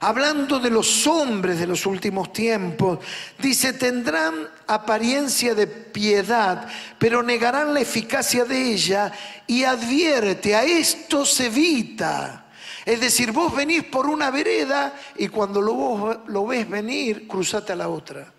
hablando 0.00 0.58
de 0.58 0.70
los 0.70 1.06
hombres 1.06 1.58
de 1.60 1.66
los 1.66 1.84
últimos 1.84 2.32
tiempos, 2.32 2.98
dice, 3.38 3.74
tendrán 3.74 4.48
apariencia 4.66 5.54
de 5.54 5.66
piedad, 5.66 6.66
pero 6.98 7.22
negarán 7.22 7.74
la 7.74 7.80
eficacia 7.80 8.44
de 8.46 8.72
ella 8.72 9.12
y 9.46 9.64
advierte, 9.64 10.54
a 10.54 10.64
esto 10.64 11.26
se 11.26 11.46
evita. 11.46 12.46
Es 12.86 12.98
decir, 12.98 13.30
vos 13.30 13.54
venís 13.54 13.84
por 13.84 14.06
una 14.06 14.30
vereda 14.30 14.94
y 15.16 15.28
cuando 15.28 15.60
lo, 15.60 15.74
vos, 15.74 16.16
lo 16.28 16.46
ves 16.46 16.68
venir, 16.68 17.28
cruzate 17.28 17.72
a 17.72 17.76
la 17.76 17.88
otra. 17.90 18.32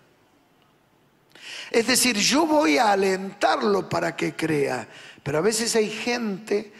Es 1.70 1.86
decir, 1.86 2.16
yo 2.16 2.44
voy 2.44 2.76
a 2.76 2.92
alentarlo 2.92 3.88
para 3.88 4.16
que 4.16 4.34
crea, 4.34 4.88
pero 5.22 5.38
a 5.38 5.42
veces 5.42 5.76
hay 5.76 5.88
gente 5.88 6.72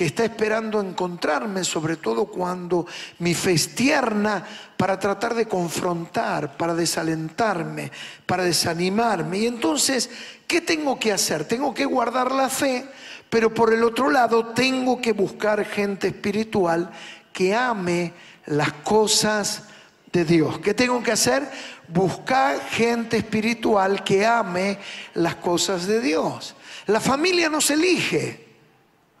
que 0.00 0.06
está 0.06 0.24
esperando 0.24 0.80
encontrarme, 0.80 1.62
sobre 1.62 1.98
todo 1.98 2.24
cuando 2.24 2.86
mi 3.18 3.34
fe 3.34 3.52
es 3.52 3.74
tierna, 3.74 4.42
para 4.74 4.98
tratar 4.98 5.34
de 5.34 5.44
confrontar, 5.44 6.56
para 6.56 6.74
desalentarme, 6.74 7.92
para 8.24 8.44
desanimarme. 8.44 9.40
Y 9.40 9.46
entonces, 9.46 10.08
¿qué 10.46 10.62
tengo 10.62 10.98
que 10.98 11.12
hacer? 11.12 11.44
Tengo 11.44 11.74
que 11.74 11.84
guardar 11.84 12.32
la 12.32 12.48
fe, 12.48 12.86
pero 13.28 13.52
por 13.52 13.74
el 13.74 13.84
otro 13.84 14.08
lado 14.08 14.46
tengo 14.46 15.02
que 15.02 15.12
buscar 15.12 15.66
gente 15.66 16.06
espiritual 16.06 16.90
que 17.30 17.54
ame 17.54 18.14
las 18.46 18.72
cosas 18.72 19.64
de 20.10 20.24
Dios. 20.24 20.60
¿Qué 20.60 20.72
tengo 20.72 21.02
que 21.02 21.12
hacer? 21.12 21.46
Buscar 21.88 22.58
gente 22.70 23.18
espiritual 23.18 24.02
que 24.02 24.24
ame 24.24 24.78
las 25.12 25.34
cosas 25.34 25.86
de 25.86 26.00
Dios. 26.00 26.54
La 26.86 27.00
familia 27.00 27.50
no 27.50 27.60
se 27.60 27.74
elige. 27.74 28.49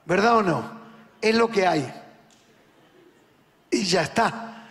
¿Verdad 0.04 0.38
o 0.38 0.42
no? 0.42 0.80
Es 1.20 1.34
lo 1.34 1.48
que 1.48 1.66
hay. 1.66 1.92
Y 3.70 3.84
ya 3.84 4.02
está. 4.02 4.66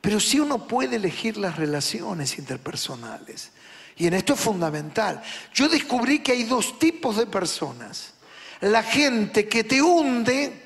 Pero 0.00 0.18
si 0.18 0.40
uno 0.40 0.66
puede 0.66 0.96
elegir 0.96 1.36
las 1.36 1.56
relaciones 1.56 2.38
interpersonales. 2.38 3.52
Y 3.96 4.06
en 4.06 4.14
esto 4.14 4.34
es 4.34 4.40
fundamental. 4.40 5.22
Yo 5.54 5.68
descubrí 5.68 6.20
que 6.20 6.32
hay 6.32 6.44
dos 6.44 6.78
tipos 6.78 7.16
de 7.16 7.26
personas. 7.26 8.14
La 8.60 8.82
gente 8.82 9.48
que 9.48 9.64
te 9.64 9.80
hunde 9.80 10.60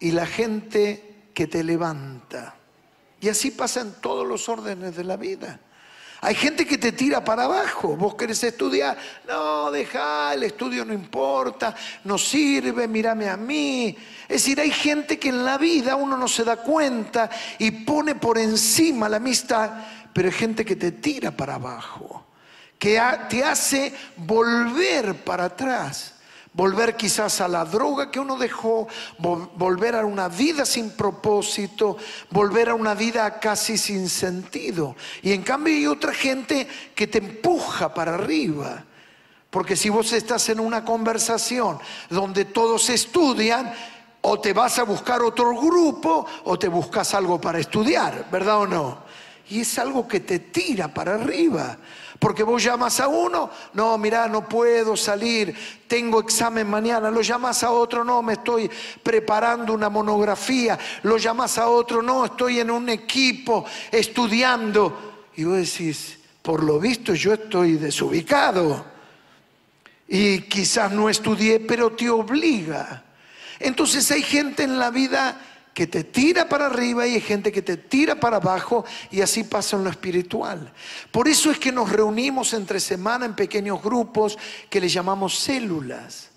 y 0.00 0.12
la 0.12 0.26
gente 0.26 1.28
que 1.34 1.46
te 1.46 1.62
levanta. 1.62 2.56
Y 3.20 3.28
así 3.28 3.50
pasa 3.50 3.80
en 3.80 3.92
todos 4.00 4.26
los 4.26 4.48
órdenes 4.48 4.96
de 4.96 5.04
la 5.04 5.16
vida. 5.16 5.60
Hay 6.24 6.36
gente 6.36 6.64
que 6.64 6.78
te 6.78 6.92
tira 6.92 7.24
para 7.24 7.44
abajo. 7.44 7.96
Vos 7.96 8.14
querés 8.14 8.44
estudiar. 8.44 8.96
No, 9.26 9.72
deja, 9.72 10.32
el 10.32 10.44
estudio 10.44 10.84
no 10.84 10.92
importa, 10.92 11.74
no 12.04 12.16
sirve, 12.16 12.86
mírame 12.86 13.28
a 13.28 13.36
mí. 13.36 13.96
Es 14.22 14.44
decir, 14.44 14.60
hay 14.60 14.70
gente 14.70 15.18
que 15.18 15.30
en 15.30 15.44
la 15.44 15.58
vida 15.58 15.96
uno 15.96 16.16
no 16.16 16.28
se 16.28 16.44
da 16.44 16.58
cuenta 16.58 17.28
y 17.58 17.72
pone 17.72 18.14
por 18.14 18.38
encima 18.38 19.08
la 19.08 19.16
amistad, 19.16 19.72
pero 20.12 20.28
hay 20.28 20.34
gente 20.34 20.64
que 20.64 20.76
te 20.76 20.92
tira 20.92 21.32
para 21.32 21.56
abajo, 21.56 22.24
que 22.78 23.02
te 23.28 23.42
hace 23.42 23.92
volver 24.16 25.24
para 25.24 25.46
atrás 25.46 26.11
volver 26.54 26.96
quizás 26.96 27.40
a 27.40 27.48
la 27.48 27.64
droga 27.64 28.10
que 28.10 28.20
uno 28.20 28.36
dejó, 28.36 28.88
volver 29.18 29.96
a 29.96 30.04
una 30.04 30.28
vida 30.28 30.66
sin 30.66 30.90
propósito, 30.90 31.96
volver 32.30 32.68
a 32.68 32.74
una 32.74 32.94
vida 32.94 33.40
casi 33.40 33.78
sin 33.78 34.08
sentido. 34.08 34.96
Y 35.22 35.32
en 35.32 35.42
cambio 35.42 35.74
hay 35.74 35.86
otra 35.86 36.12
gente 36.12 36.66
que 36.94 37.06
te 37.06 37.18
empuja 37.18 37.94
para 37.94 38.14
arriba. 38.14 38.84
Porque 39.50 39.76
si 39.76 39.90
vos 39.90 40.12
estás 40.12 40.48
en 40.48 40.60
una 40.60 40.84
conversación 40.84 41.78
donde 42.08 42.46
todos 42.46 42.88
estudian, 42.88 43.72
o 44.22 44.40
te 44.40 44.52
vas 44.52 44.78
a 44.78 44.84
buscar 44.84 45.20
otro 45.20 45.54
grupo 45.60 46.24
o 46.44 46.58
te 46.58 46.68
buscas 46.68 47.12
algo 47.14 47.40
para 47.40 47.58
estudiar, 47.58 48.28
¿verdad 48.30 48.58
o 48.60 48.66
no? 48.66 48.98
Y 49.50 49.60
es 49.60 49.78
algo 49.78 50.06
que 50.08 50.20
te 50.20 50.38
tira 50.38 50.88
para 50.88 51.16
arriba. 51.16 51.76
Porque 52.22 52.44
vos 52.44 52.62
llamas 52.62 53.00
a 53.00 53.08
uno, 53.08 53.50
no, 53.72 53.98
mira, 53.98 54.28
no 54.28 54.48
puedo 54.48 54.96
salir, 54.96 55.52
tengo 55.88 56.20
examen 56.20 56.70
mañana. 56.70 57.10
Lo 57.10 57.20
llamas 57.20 57.64
a 57.64 57.72
otro, 57.72 58.04
no, 58.04 58.22
me 58.22 58.34
estoy 58.34 58.70
preparando 59.02 59.74
una 59.74 59.88
monografía. 59.88 60.78
Lo 61.02 61.16
llamas 61.16 61.58
a 61.58 61.66
otro, 61.66 62.00
no, 62.00 62.26
estoy 62.26 62.60
en 62.60 62.70
un 62.70 62.88
equipo 62.90 63.64
estudiando. 63.90 65.24
Y 65.34 65.42
vos 65.42 65.56
decís, 65.56 66.20
por 66.42 66.62
lo 66.62 66.78
visto 66.78 67.12
yo 67.12 67.32
estoy 67.32 67.72
desubicado. 67.72 68.84
Y 70.06 70.42
quizás 70.42 70.92
no 70.92 71.08
estudié, 71.08 71.58
pero 71.58 71.90
te 71.90 72.08
obliga. 72.08 73.02
Entonces 73.58 74.08
hay 74.12 74.22
gente 74.22 74.62
en 74.62 74.78
la 74.78 74.90
vida 74.90 75.51
que 75.74 75.86
te 75.86 76.04
tira 76.04 76.48
para 76.48 76.66
arriba 76.66 77.06
y 77.06 77.14
hay 77.14 77.20
gente 77.20 77.52
que 77.52 77.62
te 77.62 77.76
tira 77.76 78.18
para 78.18 78.36
abajo 78.36 78.84
y 79.10 79.20
así 79.20 79.44
pasa 79.44 79.76
en 79.76 79.84
lo 79.84 79.90
espiritual. 79.90 80.72
Por 81.10 81.28
eso 81.28 81.50
es 81.50 81.58
que 81.58 81.72
nos 81.72 81.90
reunimos 81.90 82.52
entre 82.52 82.80
semana 82.80 83.24
en 83.24 83.34
pequeños 83.34 83.82
grupos 83.82 84.38
que 84.68 84.80
le 84.80 84.88
llamamos 84.88 85.38
células. 85.38 86.31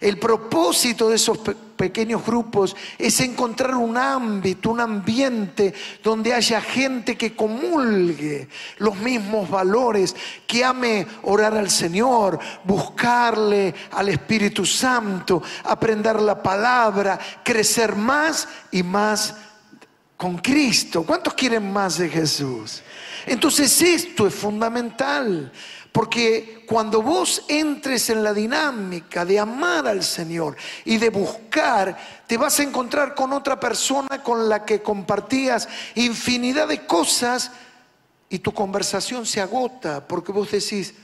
El 0.00 0.18
propósito 0.18 1.10
de 1.10 1.16
esos 1.16 1.38
pequeños 1.76 2.24
grupos 2.24 2.74
es 2.98 3.20
encontrar 3.20 3.74
un 3.74 3.98
ámbito, 3.98 4.70
un 4.70 4.80
ambiente 4.80 5.74
donde 6.02 6.32
haya 6.32 6.62
gente 6.62 7.18
que 7.18 7.36
comulgue 7.36 8.48
los 8.78 8.96
mismos 8.96 9.50
valores, 9.50 10.16
que 10.46 10.64
ame 10.64 11.06
orar 11.22 11.54
al 11.54 11.68
Señor, 11.68 12.38
buscarle 12.64 13.74
al 13.92 14.08
Espíritu 14.08 14.64
Santo, 14.64 15.42
aprender 15.64 16.20
la 16.20 16.42
palabra, 16.42 17.18
crecer 17.44 17.94
más 17.94 18.48
y 18.70 18.82
más 18.82 19.34
con 20.16 20.38
Cristo. 20.38 21.02
¿Cuántos 21.02 21.34
quieren 21.34 21.72
más 21.72 21.98
de 21.98 22.08
Jesús? 22.08 22.82
Entonces 23.26 23.80
esto 23.82 24.26
es 24.26 24.34
fundamental. 24.34 25.52
Porque 25.92 26.64
cuando 26.68 27.02
vos 27.02 27.44
entres 27.48 28.10
en 28.10 28.22
la 28.22 28.32
dinámica 28.32 29.24
de 29.24 29.40
amar 29.40 29.88
al 29.88 30.04
Señor 30.04 30.56
y 30.84 30.98
de 30.98 31.10
buscar, 31.10 31.96
te 32.26 32.36
vas 32.36 32.60
a 32.60 32.62
encontrar 32.62 33.14
con 33.14 33.32
otra 33.32 33.58
persona 33.58 34.22
con 34.22 34.48
la 34.48 34.64
que 34.64 34.82
compartías 34.82 35.68
infinidad 35.96 36.68
de 36.68 36.86
cosas 36.86 37.50
y 38.28 38.38
tu 38.38 38.52
conversación 38.52 39.26
se 39.26 39.40
agota 39.40 40.06
porque 40.06 40.30
vos 40.30 40.52
decís, 40.52 40.94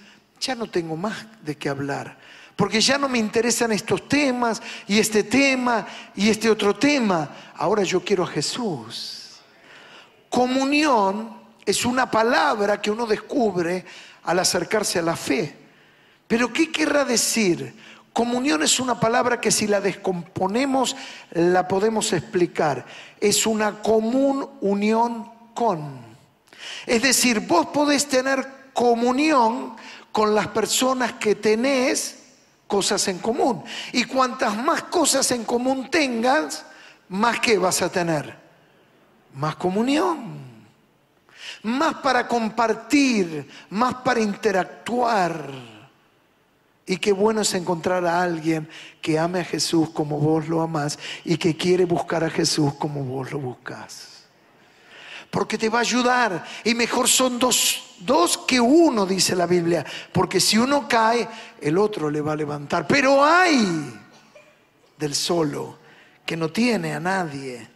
ya 0.40 0.54
no 0.54 0.70
tengo 0.70 0.96
más 0.96 1.26
de 1.42 1.56
qué 1.56 1.68
hablar. 1.68 2.16
Porque 2.54 2.80
ya 2.80 2.96
no 2.96 3.08
me 3.08 3.18
interesan 3.18 3.72
estos 3.72 4.08
temas 4.08 4.62
y 4.86 4.98
este 4.98 5.24
tema 5.24 5.86
y 6.14 6.30
este 6.30 6.48
otro 6.48 6.76
tema. 6.76 7.28
Ahora 7.56 7.82
yo 7.82 8.02
quiero 8.02 8.22
a 8.22 8.28
Jesús. 8.28 9.40
Comunión 10.30 11.36
es 11.66 11.84
una 11.84 12.10
palabra 12.10 12.80
que 12.80 12.90
uno 12.90 13.06
descubre 13.06 13.84
al 14.26 14.38
acercarse 14.38 14.98
a 14.98 15.02
la 15.02 15.16
fe. 15.16 15.56
Pero 16.26 16.52
¿qué 16.52 16.70
querrá 16.70 17.04
decir 17.04 17.74
Comunión 18.16 18.62
es 18.62 18.80
una 18.80 18.98
palabra 18.98 19.42
que 19.42 19.50
si 19.50 19.66
la 19.66 19.78
descomponemos 19.78 20.96
la 21.32 21.68
podemos 21.68 22.14
explicar. 22.14 22.86
Es 23.20 23.46
una 23.46 23.82
común 23.82 24.48
unión 24.62 25.30
con. 25.52 26.00
Es 26.86 27.02
decir, 27.02 27.40
vos 27.40 27.66
podés 27.66 28.06
tener 28.06 28.70
comunión 28.72 29.76
con 30.12 30.34
las 30.34 30.46
personas 30.46 31.12
que 31.20 31.34
tenés 31.34 32.16
cosas 32.66 33.06
en 33.08 33.18
común. 33.18 33.62
Y 33.92 34.04
cuantas 34.04 34.56
más 34.56 34.84
cosas 34.84 35.30
en 35.32 35.44
común 35.44 35.90
tengas, 35.90 36.64
más 37.10 37.38
que 37.40 37.58
vas 37.58 37.82
a 37.82 37.92
tener. 37.92 38.34
Más 39.34 39.56
comunión. 39.56 40.45
Más 41.66 41.96
para 41.96 42.28
compartir, 42.28 43.48
más 43.70 43.96
para 43.96 44.20
interactuar. 44.20 45.50
Y 46.86 46.98
qué 46.98 47.10
bueno 47.10 47.40
es 47.40 47.52
encontrar 47.54 48.06
a 48.06 48.22
alguien 48.22 48.68
que 49.02 49.18
ame 49.18 49.40
a 49.40 49.44
Jesús 49.44 49.90
como 49.90 50.20
vos 50.20 50.46
lo 50.46 50.62
amás 50.62 50.96
y 51.24 51.36
que 51.36 51.56
quiere 51.56 51.84
buscar 51.84 52.22
a 52.22 52.30
Jesús 52.30 52.74
como 52.74 53.02
vos 53.02 53.32
lo 53.32 53.40
buscas. 53.40 54.26
Porque 55.28 55.58
te 55.58 55.68
va 55.68 55.78
a 55.78 55.80
ayudar. 55.80 56.44
Y 56.62 56.72
mejor 56.76 57.08
son 57.08 57.36
dos, 57.40 57.96
dos 57.98 58.38
que 58.38 58.60
uno, 58.60 59.04
dice 59.04 59.34
la 59.34 59.46
Biblia. 59.46 59.84
Porque 60.12 60.38
si 60.38 60.58
uno 60.58 60.86
cae, 60.86 61.26
el 61.60 61.78
otro 61.78 62.08
le 62.08 62.20
va 62.20 62.34
a 62.34 62.36
levantar. 62.36 62.86
Pero 62.86 63.24
hay 63.24 63.92
del 64.96 65.16
solo 65.16 65.78
que 66.24 66.36
no 66.36 66.50
tiene 66.50 66.94
a 66.94 67.00
nadie. 67.00 67.66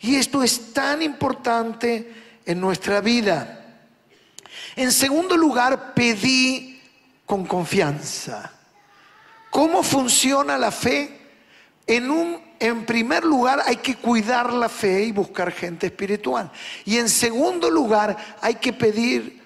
Y 0.00 0.16
esto 0.16 0.42
es 0.42 0.72
tan 0.72 1.02
importante 1.02 2.24
en 2.46 2.60
nuestra 2.60 3.00
vida. 3.00 3.60
En 4.76 4.92
segundo 4.92 5.36
lugar, 5.36 5.94
pedí 5.94 6.80
con 7.26 7.46
confianza. 7.46 8.52
¿Cómo 9.50 9.82
funciona 9.82 10.58
la 10.58 10.70
fe? 10.70 11.20
En, 11.86 12.10
un, 12.10 12.40
en 12.58 12.84
primer 12.86 13.24
lugar 13.24 13.62
hay 13.64 13.76
que 13.76 13.96
cuidar 13.96 14.52
la 14.52 14.68
fe 14.68 15.04
y 15.04 15.12
buscar 15.12 15.52
gente 15.52 15.86
espiritual. 15.86 16.50
Y 16.84 16.98
en 16.98 17.08
segundo 17.08 17.70
lugar 17.70 18.16
hay 18.40 18.56
que 18.56 18.72
pedir 18.72 19.42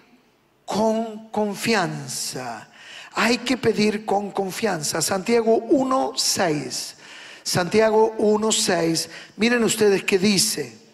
con 0.64 1.28
confianza. 1.30 2.68
Hay 3.14 3.38
que 3.38 3.56
pedir 3.56 4.06
con 4.06 4.30
confianza. 4.30 5.02
Santiago 5.02 5.58
1.6. 5.68 6.94
Santiago 7.42 8.14
1.6. 8.18 9.08
Miren 9.36 9.64
ustedes 9.64 10.04
qué 10.04 10.18
dice. 10.18 10.87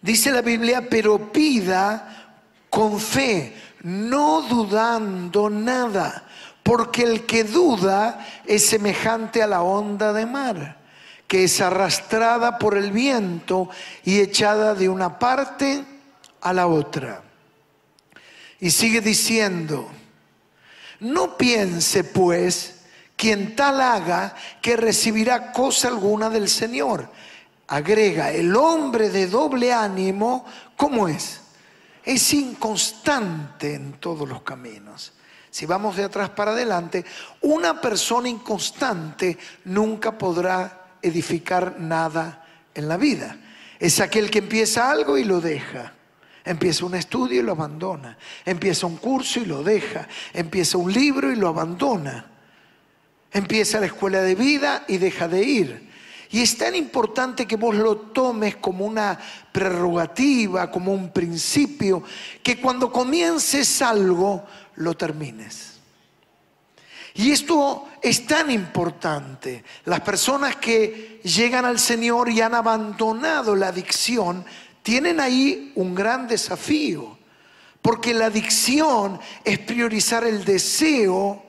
Dice 0.00 0.30
la 0.30 0.42
Biblia, 0.42 0.88
pero 0.88 1.32
pida 1.32 2.36
con 2.70 3.00
fe 3.00 3.54
no 3.82 4.42
dudando 4.42 5.48
nada, 5.50 6.24
porque 6.62 7.02
el 7.02 7.26
que 7.26 7.44
duda 7.44 8.26
es 8.44 8.66
semejante 8.66 9.42
a 9.42 9.46
la 9.46 9.62
onda 9.62 10.12
de 10.12 10.26
mar, 10.26 10.78
que 11.26 11.44
es 11.44 11.60
arrastrada 11.60 12.58
por 12.58 12.76
el 12.76 12.92
viento 12.92 13.68
y 14.04 14.20
echada 14.20 14.74
de 14.74 14.88
una 14.88 15.18
parte 15.18 15.84
a 16.40 16.52
la 16.52 16.66
otra. 16.66 17.22
Y 18.60 18.70
sigue 18.70 19.00
diciendo, 19.00 19.88
no 21.00 21.36
piense 21.36 22.04
pues 22.04 22.80
quien 23.16 23.54
tal 23.54 23.80
haga 23.80 24.34
que 24.60 24.76
recibirá 24.76 25.52
cosa 25.52 25.88
alguna 25.88 26.28
del 26.28 26.48
Señor. 26.48 27.10
Agrega, 27.68 28.32
el 28.32 28.54
hombre 28.56 29.10
de 29.10 29.26
doble 29.26 29.72
ánimo, 29.72 30.44
¿cómo 30.76 31.08
es? 31.08 31.40
es 32.08 32.32
inconstante 32.32 33.74
en 33.74 33.92
todos 34.00 34.26
los 34.26 34.40
caminos. 34.40 35.12
Si 35.50 35.66
vamos 35.66 35.94
de 35.94 36.04
atrás 36.04 36.30
para 36.30 36.52
adelante, 36.52 37.04
una 37.42 37.82
persona 37.82 38.30
inconstante 38.30 39.36
nunca 39.66 40.16
podrá 40.16 40.96
edificar 41.02 41.78
nada 41.78 42.46
en 42.74 42.88
la 42.88 42.96
vida. 42.96 43.36
Es 43.78 44.00
aquel 44.00 44.30
que 44.30 44.38
empieza 44.38 44.90
algo 44.90 45.18
y 45.18 45.24
lo 45.24 45.38
deja. 45.42 45.92
Empieza 46.46 46.86
un 46.86 46.94
estudio 46.94 47.40
y 47.40 47.44
lo 47.44 47.52
abandona. 47.52 48.16
Empieza 48.46 48.86
un 48.86 48.96
curso 48.96 49.40
y 49.40 49.44
lo 49.44 49.62
deja. 49.62 50.08
Empieza 50.32 50.78
un 50.78 50.90
libro 50.90 51.30
y 51.30 51.36
lo 51.36 51.48
abandona. 51.48 52.24
Empieza 53.30 53.80
la 53.80 53.86
escuela 53.86 54.22
de 54.22 54.34
vida 54.34 54.84
y 54.88 54.96
deja 54.96 55.28
de 55.28 55.42
ir. 55.42 55.87
Y 56.30 56.42
es 56.42 56.58
tan 56.58 56.74
importante 56.74 57.46
que 57.46 57.56
vos 57.56 57.74
lo 57.74 57.96
tomes 57.96 58.56
como 58.56 58.84
una 58.84 59.18
prerrogativa, 59.50 60.70
como 60.70 60.92
un 60.92 61.10
principio, 61.10 62.02
que 62.42 62.60
cuando 62.60 62.92
comiences 62.92 63.80
algo, 63.80 64.44
lo 64.76 64.94
termines. 64.94 65.78
Y 67.14 67.32
esto 67.32 67.88
es 68.02 68.26
tan 68.26 68.50
importante. 68.50 69.64
Las 69.86 70.00
personas 70.02 70.56
que 70.56 71.20
llegan 71.24 71.64
al 71.64 71.78
Señor 71.78 72.28
y 72.28 72.40
han 72.40 72.54
abandonado 72.54 73.56
la 73.56 73.68
adicción, 73.68 74.44
tienen 74.82 75.18
ahí 75.18 75.72
un 75.74 75.94
gran 75.94 76.28
desafío. 76.28 77.18
Porque 77.82 78.12
la 78.12 78.26
adicción 78.26 79.18
es 79.44 79.58
priorizar 79.58 80.24
el 80.24 80.44
deseo 80.44 81.42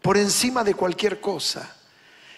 por 0.00 0.16
encima 0.16 0.64
de 0.64 0.74
cualquier 0.74 1.20
cosa. 1.20 1.76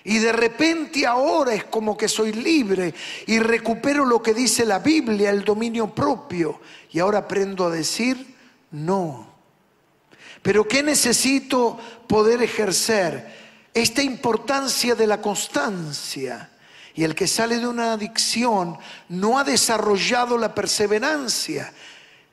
Y 0.06 0.18
de 0.18 0.32
repente 0.32 1.06
ahora 1.06 1.54
es 1.54 1.64
como 1.64 1.96
que 1.96 2.08
soy 2.08 2.32
libre 2.32 2.94
y 3.26 3.38
recupero 3.38 4.04
lo 4.04 4.22
que 4.22 4.34
dice 4.34 4.66
la 4.66 4.78
Biblia, 4.78 5.30
el 5.30 5.44
dominio 5.44 5.94
propio. 5.94 6.60
Y 6.90 6.98
ahora 6.98 7.20
aprendo 7.20 7.66
a 7.66 7.70
decir 7.70 8.36
no. 8.70 9.34
Pero 10.42 10.68
¿qué 10.68 10.82
necesito 10.82 11.78
poder 12.06 12.42
ejercer? 12.42 13.44
Esta 13.72 14.02
importancia 14.02 14.94
de 14.94 15.06
la 15.06 15.22
constancia. 15.22 16.50
Y 16.94 17.02
el 17.02 17.14
que 17.14 17.26
sale 17.26 17.58
de 17.58 17.66
una 17.66 17.94
adicción 17.94 18.76
no 19.08 19.38
ha 19.38 19.44
desarrollado 19.44 20.36
la 20.36 20.54
perseverancia. 20.54 21.72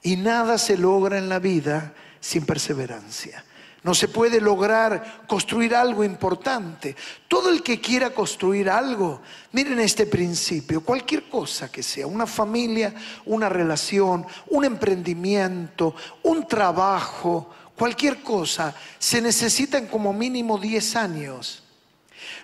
Y 0.04 0.18
nada 0.18 0.58
se 0.58 0.76
logra 0.76 1.18
en 1.18 1.30
la 1.30 1.40
vida 1.40 1.94
sin 2.20 2.46
perseverancia. 2.46 3.46
No 3.84 3.96
se 3.96 4.08
puede 4.08 4.40
lograr 4.40 5.24
construir 5.26 5.74
algo 5.74 6.04
importante. 6.04 6.96
Todo 7.28 7.50
el 7.50 7.64
que 7.64 7.82
quiera 7.82 8.12
construir 8.12 8.70
algo, 8.70 9.22
miren 9.54 9.80
este 9.80 10.06
principio, 10.06 10.82
cualquier 10.82 11.28
cosa 11.28 11.72
que 11.72 11.82
sea, 11.82 12.06
una 12.06 12.28
familia, 12.28 12.94
una 13.26 13.50
relación, 13.50 14.26
un 14.50 14.66
emprendimiento, 14.66 15.96
un 16.22 16.48
trabajo, 16.48 17.50
cualquier 17.76 18.22
cosa, 18.22 18.76
se 19.00 19.20
necesitan 19.20 19.88
como 19.88 20.14
mínimo 20.14 20.60
10 20.60 20.96
años. 20.98 21.64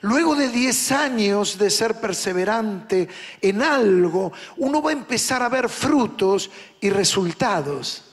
Luego 0.01 0.35
de 0.35 0.49
10 0.49 0.91
años 0.91 1.59
de 1.59 1.69
ser 1.69 2.01
perseverante 2.01 3.07
en 3.41 3.61
algo, 3.61 4.31
uno 4.57 4.81
va 4.81 4.89
a 4.89 4.93
empezar 4.93 5.43
a 5.43 5.49
ver 5.49 5.69
frutos 5.69 6.49
y 6.81 6.89
resultados. 6.89 8.06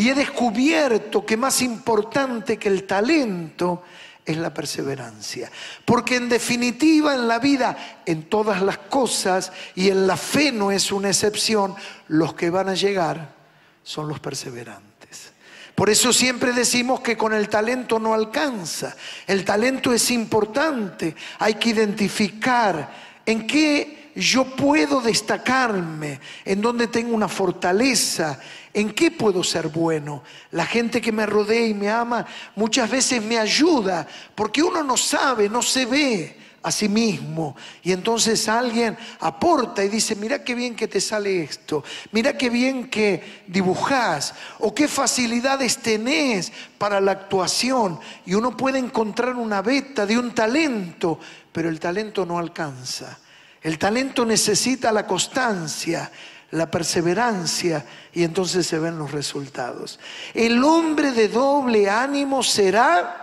Y 0.00 0.08
he 0.08 0.14
descubierto 0.14 1.26
que 1.26 1.36
más 1.36 1.60
importante 1.60 2.56
que 2.56 2.70
el 2.70 2.84
talento 2.84 3.82
es 4.24 4.34
la 4.38 4.48
perseverancia. 4.54 5.52
Porque 5.84 6.16
en 6.16 6.30
definitiva 6.30 7.14
en 7.14 7.28
la 7.28 7.38
vida, 7.38 8.00
en 8.06 8.22
todas 8.22 8.62
las 8.62 8.78
cosas, 8.78 9.52
y 9.74 9.90
en 9.90 10.06
la 10.06 10.16
fe 10.16 10.52
no 10.52 10.70
es 10.72 10.90
una 10.90 11.08
excepción, 11.08 11.74
los 12.08 12.32
que 12.32 12.48
van 12.48 12.70
a 12.70 12.74
llegar 12.74 13.34
son 13.82 14.08
los 14.08 14.20
perseverantes. 14.20 15.32
Por 15.74 15.90
eso 15.90 16.14
siempre 16.14 16.54
decimos 16.54 17.00
que 17.00 17.18
con 17.18 17.34
el 17.34 17.50
talento 17.50 17.98
no 17.98 18.14
alcanza. 18.14 18.96
El 19.26 19.44
talento 19.44 19.92
es 19.92 20.10
importante. 20.10 21.14
Hay 21.40 21.56
que 21.56 21.68
identificar 21.68 22.90
en 23.26 23.46
qué 23.46 24.00
yo 24.14 24.44
puedo 24.56 25.00
destacarme, 25.00 26.20
en 26.44 26.60
dónde 26.60 26.88
tengo 26.88 27.14
una 27.14 27.28
fortaleza, 27.28 28.40
¿En 28.72 28.92
qué 28.92 29.10
puedo 29.10 29.42
ser 29.42 29.68
bueno? 29.68 30.22
La 30.52 30.64
gente 30.64 31.00
que 31.00 31.10
me 31.10 31.26
rodea 31.26 31.66
y 31.66 31.74
me 31.74 31.90
ama 31.90 32.24
muchas 32.54 32.88
veces 32.88 33.22
me 33.22 33.38
ayuda 33.38 34.06
porque 34.34 34.62
uno 34.62 34.82
no 34.84 34.96
sabe, 34.96 35.48
no 35.48 35.60
se 35.60 35.86
ve 35.86 36.36
a 36.62 36.70
sí 36.70 36.88
mismo. 36.88 37.56
Y 37.82 37.92
entonces 37.92 38.48
alguien 38.48 38.96
aporta 39.20 39.82
y 39.82 39.88
dice, 39.88 40.14
mira 40.14 40.44
qué 40.44 40.54
bien 40.54 40.76
que 40.76 40.88
te 40.88 41.00
sale 41.00 41.42
esto, 41.42 41.82
mira 42.12 42.36
qué 42.36 42.50
bien 42.50 42.88
que 42.90 43.42
dibujás 43.46 44.34
o 44.58 44.74
qué 44.74 44.86
facilidades 44.86 45.78
tenés 45.78 46.52
para 46.78 47.00
la 47.00 47.12
actuación. 47.12 47.98
Y 48.26 48.34
uno 48.34 48.56
puede 48.56 48.78
encontrar 48.78 49.36
una 49.36 49.62
beta 49.62 50.06
de 50.06 50.18
un 50.18 50.32
talento, 50.34 51.18
pero 51.50 51.68
el 51.68 51.80
talento 51.80 52.26
no 52.26 52.38
alcanza. 52.38 53.18
El 53.62 53.78
talento 53.78 54.24
necesita 54.24 54.90
la 54.90 55.06
constancia, 55.06 56.10
la 56.52 56.70
perseverancia 56.70 57.84
y 58.12 58.24
entonces 58.24 58.66
se 58.66 58.78
ven 58.78 58.98
los 58.98 59.12
resultados. 59.12 60.00
El 60.34 60.62
hombre 60.64 61.12
de 61.12 61.28
doble 61.28 61.88
ánimo 61.88 62.42
será 62.42 63.20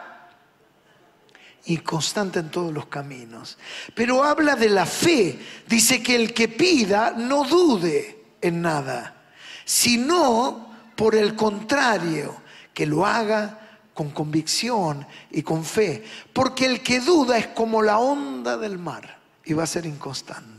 inconstante 1.68 2.40
en 2.40 2.50
todos 2.50 2.74
los 2.74 2.88
caminos. 2.88 3.58
Pero 3.94 4.24
habla 4.24 4.56
de 4.56 4.70
la 4.70 4.86
fe. 4.86 5.40
Dice 5.68 6.02
que 6.02 6.16
el 6.16 6.34
que 6.34 6.48
pida 6.48 7.12
no 7.12 7.44
dude 7.44 8.26
en 8.42 8.62
nada, 8.62 9.16
sino 9.66 10.68
por 10.96 11.16
el 11.16 11.36
contrario, 11.36 12.36
que 12.74 12.86
lo 12.86 13.06
haga 13.06 13.60
con 13.94 14.12
convicción 14.12 15.06
y 15.32 15.42
con 15.42 15.66
fe. 15.66 16.04
Porque 16.32 16.66
el 16.66 16.82
que 16.82 17.00
duda 17.00 17.38
es 17.38 17.48
como 17.48 17.82
la 17.82 18.00
onda 18.00 18.58
del 18.58 18.78
mar 18.78 19.20
y 19.44 19.54
va 19.54 19.64
a 19.64 19.68
ser 19.68 19.86
inconstante. 19.86 20.57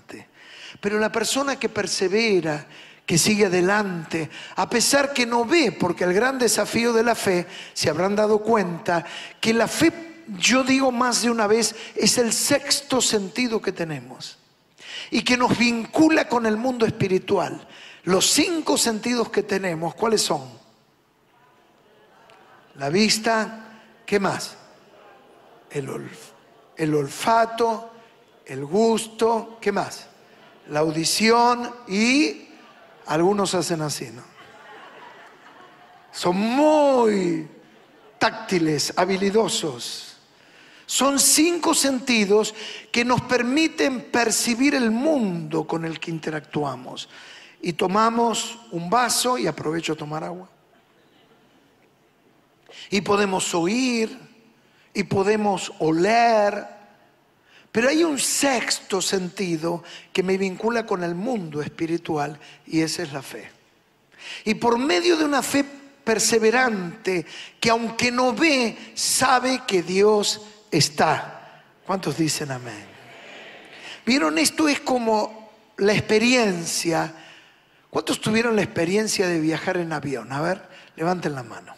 Pero 0.81 0.99
la 0.99 1.11
persona 1.11 1.59
que 1.59 1.69
persevera, 1.69 2.67
que 3.05 3.19
sigue 3.19 3.47
adelante, 3.47 4.29
a 4.57 4.69
pesar 4.69 5.13
que 5.13 5.27
no 5.27 5.45
ve, 5.45 5.73
porque 5.73 6.05
el 6.05 6.13
gran 6.13 6.39
desafío 6.39 6.93
de 6.93 7.03
la 7.03 7.15
fe, 7.15 7.47
se 7.73 7.89
habrán 7.89 8.15
dado 8.15 8.41
cuenta, 8.41 9.05
que 9.41 9.55
la 9.55 9.67
fe, 9.67 10.25
yo 10.39 10.63
digo 10.63 10.93
más 10.93 11.23
de 11.23 11.31
una 11.31 11.47
vez, 11.47 11.75
es 11.97 12.19
el 12.19 12.33
sexto 12.33 13.01
sentido 13.01 13.63
que 13.63 13.73
tenemos 13.73 14.39
y 15.11 15.23
que 15.23 15.37
nos 15.37 15.57
vincula 15.57 16.29
con 16.29 16.45
el 16.45 16.57
mundo 16.57 16.85
espiritual. 16.85 17.67
Los 18.05 18.27
cinco 18.31 18.77
sentidos 18.77 19.31
que 19.31 19.43
tenemos, 19.43 19.95
¿cuáles 19.95 20.23
son? 20.23 20.43
La 22.77 22.91
vista, 22.91 23.81
¿qué 24.07 24.21
más? 24.21 24.57
El, 25.71 25.89
el 26.77 26.95
olfato, 26.95 27.91
el 28.45 28.65
gusto, 28.65 29.59
¿qué 29.61 29.73
más? 29.73 30.08
La 30.69 30.81
audición 30.81 31.75
y 31.87 32.49
algunos 33.07 33.55
hacen 33.55 33.81
así, 33.83 34.11
¿no? 34.11 34.23
Son 36.13 36.37
muy 36.37 37.49
táctiles, 38.19 38.93
habilidosos. 38.97 40.17
Son 40.85 41.19
cinco 41.19 41.75
sentidos 41.75 42.55
que 42.91 43.05
nos 43.05 43.21
permiten 43.23 44.11
percibir 44.11 44.75
el 44.75 44.91
mundo 44.91 45.67
con 45.67 45.85
el 45.85 46.01
que 46.01 46.11
interactuamos. 46.11 47.09
Y 47.61 47.75
tomamos 47.75 48.59
un 48.71 48.89
vaso, 48.89 49.37
y 49.37 49.47
aprovecho 49.47 49.93
a 49.93 49.97
tomar 49.97 50.25
agua. 50.25 50.49
Y 52.91 53.01
podemos 53.03 53.55
oír, 53.55 54.19
y 54.95 55.05
podemos 55.05 55.73
oler, 55.79 56.78
pero 57.79 57.91
hay 57.91 58.03
un 58.03 58.19
sexto 58.19 59.01
sentido 59.01 59.85
que 60.13 60.25
me 60.25 60.37
vincula 60.37 60.85
con 60.85 61.05
el 61.05 61.15
mundo 61.15 61.63
espiritual 61.63 62.37
y 62.67 62.81
esa 62.81 63.05
es 63.05 63.13
la 63.13 63.23
fe. 63.23 63.53
Y 64.47 64.55
por 64.55 64.77
medio 64.79 65.17
de 65.17 65.25
una 65.25 65.45
fe 65.45 65.65
perseverante 66.03 67.25
que 67.61 67.71
aunque 67.71 68.11
no 68.11 68.33
ve, 68.33 68.77
sabe 68.95 69.63
que 69.65 69.85
Dios 69.85 70.41
está. 70.73 71.63
¿Cuántos 71.87 72.17
dicen 72.17 72.51
amén? 72.51 72.85
¿Vieron? 74.05 74.39
Esto 74.39 74.67
es 74.67 74.81
como 74.81 75.53
la 75.77 75.93
experiencia. 75.93 77.15
¿Cuántos 77.91 78.21
tuvieron 78.21 78.57
la 78.57 78.63
experiencia 78.63 79.29
de 79.29 79.39
viajar 79.39 79.77
en 79.77 79.93
avión? 79.93 80.33
A 80.33 80.41
ver, 80.41 80.69
levanten 80.97 81.33
la 81.33 81.45
mano. 81.45 81.78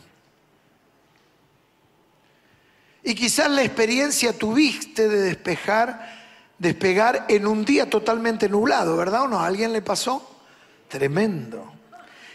Y 3.10 3.14
quizás 3.16 3.50
la 3.50 3.64
experiencia 3.64 4.32
tuviste 4.32 5.08
de 5.08 5.22
despejar, 5.22 6.16
despegar 6.56 7.26
en 7.28 7.44
un 7.44 7.64
día 7.64 7.90
totalmente 7.90 8.48
nublado, 8.48 8.96
¿verdad 8.96 9.22
o 9.22 9.26
no? 9.26 9.40
¿A 9.40 9.46
alguien 9.46 9.72
le 9.72 9.82
pasó? 9.82 10.38
Tremendo. 10.86 11.72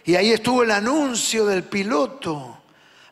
Y 0.03 0.15
ahí 0.15 0.33
estuvo 0.33 0.63
el 0.63 0.71
anuncio 0.71 1.45
del 1.45 1.63
piloto. 1.63 2.57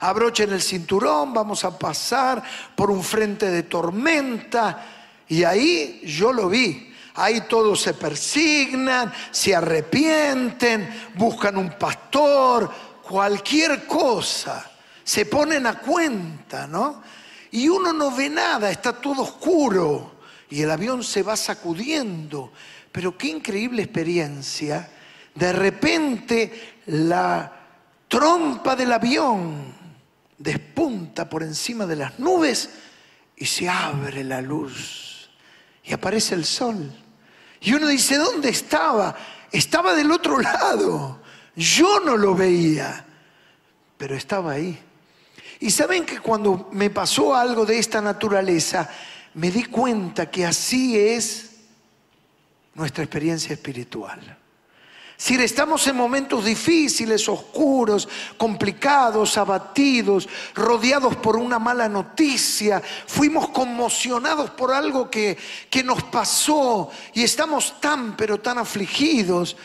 Abrochen 0.02 0.52
el 0.52 0.62
cinturón, 0.62 1.34
vamos 1.34 1.64
a 1.64 1.80
pasar 1.80 2.44
por 2.76 2.92
un 2.92 3.02
frente 3.02 3.50
de 3.50 3.64
tormenta. 3.64 4.86
Y 5.30 5.46
ahí 5.46 6.02
yo 6.04 6.34
lo 6.34 6.50
vi. 6.50 6.94
Ahí 7.16 7.46
todos 7.48 7.80
se 7.80 7.94
persignan, 7.94 9.14
se 9.32 9.56
arrepienten, 9.56 11.14
buscan 11.16 11.56
un 11.56 11.70
pastor, 11.80 12.70
cualquier 13.02 13.88
cosa. 13.88 14.70
Se 15.02 15.26
ponen 15.26 15.66
a 15.66 15.80
cuenta, 15.80 16.68
¿no? 16.68 17.23
Y 17.54 17.70
uno 17.70 17.94
no 17.94 18.10
ve 18.10 18.32
nada, 18.32 18.72
está 18.72 18.94
todo 18.94 19.22
oscuro 19.22 20.16
y 20.50 20.64
el 20.64 20.72
avión 20.72 21.04
se 21.04 21.22
va 21.22 21.38
sacudiendo. 21.38 22.52
Pero 22.92 23.16
qué 23.16 23.28
increíble 23.28 23.84
experiencia. 23.84 24.90
De 25.36 25.54
repente 25.54 26.80
la 26.88 27.52
trompa 28.08 28.76
del 28.76 28.92
avión 28.92 29.72
despunta 30.36 31.30
por 31.30 31.44
encima 31.44 31.86
de 31.86 31.96
las 31.96 32.18
nubes 32.18 32.72
y 33.38 33.46
se 33.46 33.70
abre 33.70 34.24
la 34.24 34.42
luz 34.42 35.30
y 35.84 35.94
aparece 35.94 36.34
el 36.34 36.46
sol. 36.46 36.92
Y 37.62 37.76
uno 37.76 37.88
dice, 37.88 38.18
¿dónde 38.18 38.50
estaba? 38.50 39.16
Estaba 39.52 39.94
del 39.94 40.12
otro 40.12 40.40
lado. 40.40 41.22
Yo 41.56 42.00
no 42.00 42.18
lo 42.18 42.34
veía, 42.34 43.06
pero 43.96 44.16
estaba 44.16 44.54
ahí. 44.54 44.80
Y 45.64 45.72
saben 45.72 46.06
que 46.06 46.20
cuando 46.20 46.68
me 46.74 46.90
pasó 46.90 47.34
algo 47.34 47.66
de 47.66 47.80
esta 47.80 48.02
naturaleza, 48.02 48.90
me 49.36 49.50
di 49.50 49.64
cuenta 49.64 50.30
que 50.30 50.46
así 50.46 51.00
es 51.00 51.52
nuestra 52.74 53.06
experiencia 53.06 53.54
espiritual. 53.54 54.38
Si 55.16 55.36
estamos 55.36 55.88
en 55.88 55.96
momentos 55.96 56.44
difíciles, 56.44 57.30
oscuros, 57.30 58.10
complicados, 58.36 59.38
abatidos, 59.38 60.28
rodeados 60.54 61.16
por 61.16 61.38
una 61.38 61.60
mala 61.60 61.88
noticia, 61.88 62.82
fuimos 63.08 63.48
conmocionados 63.48 64.50
por 64.50 64.74
algo 64.74 65.10
que, 65.10 65.38
que 65.70 65.82
nos 65.82 66.04
pasó 66.04 66.92
y 67.14 67.24
estamos 67.24 67.80
tan, 67.80 68.18
pero 68.18 68.42
tan 68.42 68.58
afligidos, 68.58 69.56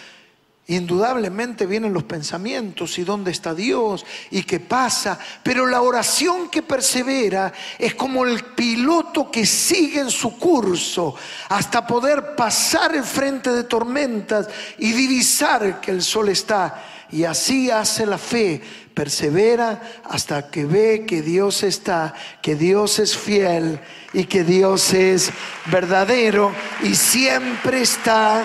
Indudablemente 0.71 1.65
vienen 1.65 1.95
los 1.95 2.05
pensamientos 2.05 2.99
y 2.99 3.03
dónde 3.03 3.31
está 3.31 3.55
Dios 3.55 4.05
y 4.31 4.43
qué 4.43 4.61
pasa, 4.61 5.19
pero 5.43 5.67
la 5.67 5.81
oración 5.81 6.51
que 6.51 6.61
persevera 6.61 7.55
es 7.79 7.95
como 7.95 8.27
el 8.27 8.45
piloto 8.45 9.31
que 9.31 9.47
sigue 9.47 10.01
en 10.01 10.11
su 10.11 10.37
curso 10.37 11.15
hasta 11.49 11.87
poder 11.87 12.37
pasar 12.37 12.95
el 12.95 13.05
frente 13.05 13.51
de 13.51 13.65
tormentas 13.65 14.47
y 14.77 14.93
divisar 14.93 15.81
que 15.81 15.91
el 15.91 16.03
sol 16.03 16.29
está. 16.29 16.85
Y 17.11 17.25
así 17.25 17.71
hace 17.71 18.05
la 18.05 18.19
fe, 18.19 18.61
persevera 18.93 19.81
hasta 20.05 20.51
que 20.51 20.67
ve 20.67 21.07
que 21.07 21.23
Dios 21.23 21.63
está, 21.63 22.13
que 22.43 22.57
Dios 22.57 22.99
es 22.99 23.17
fiel 23.17 23.81
y 24.13 24.25
que 24.25 24.45
Dios 24.45 24.93
es 24.93 25.31
verdadero 25.65 26.53
y 26.83 26.95
siempre 26.95 27.81
está 27.81 28.45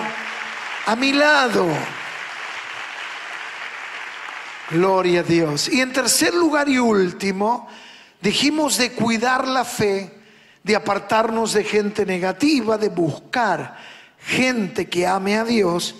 a 0.86 0.96
mi 0.96 1.12
lado. 1.12 1.66
Gloria 4.70 5.20
a 5.20 5.22
Dios. 5.22 5.68
Y 5.68 5.80
en 5.80 5.92
tercer 5.92 6.32
lugar 6.32 6.68
y 6.68 6.78
último, 6.78 7.68
dijimos 8.20 8.78
de 8.78 8.92
cuidar 8.92 9.46
la 9.46 9.64
fe, 9.64 10.20
de 10.62 10.74
apartarnos 10.74 11.52
de 11.52 11.64
gente 11.64 12.06
negativa, 12.06 12.78
de 12.78 12.88
buscar 12.88 13.76
gente 14.18 14.88
que 14.88 15.06
ame 15.06 15.36
a 15.36 15.44
Dios. 15.44 15.94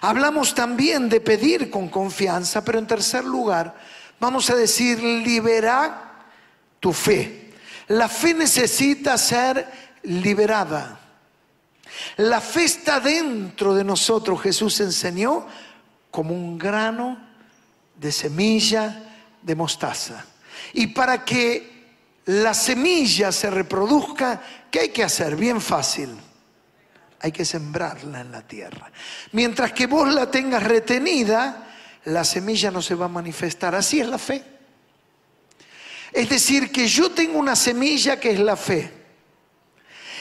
Hablamos 0.00 0.54
también 0.54 1.08
de 1.08 1.20
pedir 1.20 1.68
con 1.68 1.88
confianza, 1.88 2.64
pero 2.64 2.78
en 2.78 2.86
tercer 2.86 3.24
lugar, 3.24 3.74
vamos 4.20 4.50
a 4.50 4.54
decir, 4.54 5.02
libera 5.02 6.26
tu 6.78 6.92
fe. 6.92 7.50
La 7.88 8.08
fe 8.08 8.34
necesita 8.34 9.18
ser 9.18 9.66
liberada. 10.04 11.00
La 12.18 12.40
fe 12.40 12.64
está 12.64 13.00
dentro 13.00 13.74
de 13.74 13.82
nosotros, 13.82 14.40
Jesús 14.42 14.78
enseñó, 14.80 15.46
como 16.10 16.34
un 16.34 16.56
grano 16.56 17.25
de 17.98 18.12
semilla 18.12 19.02
de 19.42 19.54
mostaza. 19.54 20.24
Y 20.72 20.88
para 20.88 21.24
que 21.24 21.76
la 22.26 22.54
semilla 22.54 23.30
se 23.32 23.50
reproduzca, 23.50 24.42
¿qué 24.70 24.80
hay 24.80 24.88
que 24.88 25.04
hacer? 25.04 25.36
Bien 25.36 25.60
fácil. 25.60 26.10
Hay 27.20 27.32
que 27.32 27.44
sembrarla 27.44 28.20
en 28.20 28.32
la 28.32 28.42
tierra. 28.42 28.90
Mientras 29.32 29.72
que 29.72 29.86
vos 29.86 30.12
la 30.12 30.30
tengas 30.30 30.62
retenida, 30.62 31.68
la 32.04 32.24
semilla 32.24 32.70
no 32.70 32.82
se 32.82 32.94
va 32.94 33.06
a 33.06 33.08
manifestar. 33.08 33.74
Así 33.74 34.00
es 34.00 34.08
la 34.08 34.18
fe. 34.18 34.42
Es 36.12 36.28
decir, 36.28 36.70
que 36.70 36.86
yo 36.88 37.10
tengo 37.10 37.38
una 37.38 37.56
semilla 37.56 38.18
que 38.18 38.30
es 38.30 38.40
la 38.40 38.56
fe. 38.56 38.90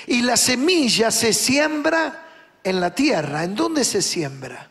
Y 0.07 0.21
la 0.21 0.38
semilla 0.38 1.09
se 1.11 1.33
siembra 1.33 2.25
en 2.63 2.79
la 2.79 2.93
tierra. 2.93 3.43
¿En 3.43 3.55
dónde 3.55 3.83
se 3.83 4.01
siembra? 4.01 4.69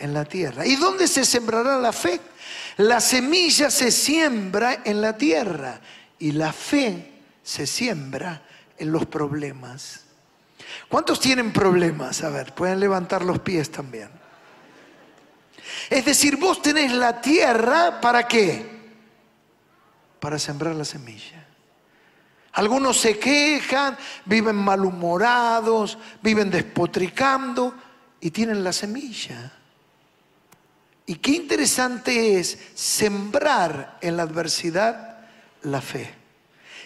En 0.00 0.14
la 0.14 0.24
tierra. 0.24 0.66
¿Y 0.66 0.76
dónde 0.76 1.06
se 1.06 1.24
sembrará 1.26 1.78
la 1.78 1.92
fe? 1.92 2.18
La 2.78 3.00
semilla 3.00 3.70
se 3.70 3.90
siembra 3.90 4.80
en 4.84 5.02
la 5.02 5.16
tierra 5.16 5.78
y 6.18 6.32
la 6.32 6.52
fe 6.54 7.12
se 7.42 7.66
siembra 7.66 8.42
en 8.78 8.90
los 8.90 9.04
problemas. 9.04 10.00
¿Cuántos 10.88 11.20
tienen 11.20 11.52
problemas? 11.52 12.22
A 12.24 12.30
ver, 12.30 12.54
pueden 12.54 12.80
levantar 12.80 13.22
los 13.22 13.40
pies 13.40 13.70
también. 13.70 14.08
Es 15.90 16.04
decir, 16.04 16.36
vos 16.36 16.62
tenés 16.62 16.92
la 16.92 17.20
tierra 17.20 18.00
para 18.00 18.26
qué? 18.26 18.80
Para 20.18 20.38
sembrar 20.38 20.74
la 20.74 20.84
semilla. 20.86 21.46
Algunos 22.52 22.98
se 22.98 23.18
quejan, 23.18 23.96
viven 24.24 24.56
malhumorados, 24.56 25.98
viven 26.22 26.50
despotricando 26.50 27.74
y 28.20 28.30
tienen 28.30 28.64
la 28.64 28.72
semilla. 28.72 29.59
Y 31.06 31.16
qué 31.16 31.32
interesante 31.32 32.38
es 32.38 32.58
sembrar 32.74 33.98
en 34.00 34.16
la 34.16 34.22
adversidad 34.22 35.18
la 35.62 35.80
fe. 35.80 36.20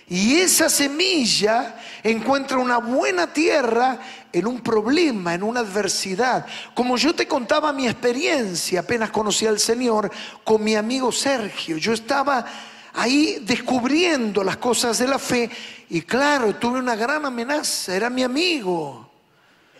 Y 0.07 0.37
esa 0.37 0.69
semilla 0.69 1.77
encuentra 2.03 2.59
una 2.59 2.77
buena 2.79 3.33
tierra 3.33 3.99
en 4.33 4.47
un 4.47 4.61
problema, 4.61 5.35
en 5.35 5.43
una 5.43 5.61
adversidad. 5.61 6.45
Como 6.75 6.97
yo 6.99 7.15
te 7.15 7.27
contaba 7.27 7.73
mi 7.73 7.87
experiencia, 7.87 8.81
apenas 8.81 9.11
conocí 9.11 9.47
al 9.47 9.59
Señor, 9.59 10.11
con 10.43 10.63
mi 10.63 10.75
amigo 10.75 11.11
Sergio. 11.11 11.79
Yo 11.79 11.95
estaba 11.95 12.45
ahí 12.93 13.43
descubriendo 13.43 14.45
las 14.45 14.59
cosas 14.59 14.99
de 14.99 15.09
la 15.09 15.19
fe 15.19 15.51
y 15.89 16.03
claro, 16.03 16.55
tuve 16.57 16.79
una 16.79 16.97
gran 16.97 17.25
amenaza, 17.25 17.95
era 17.95 18.11
mi 18.11 18.23
amigo 18.23 19.11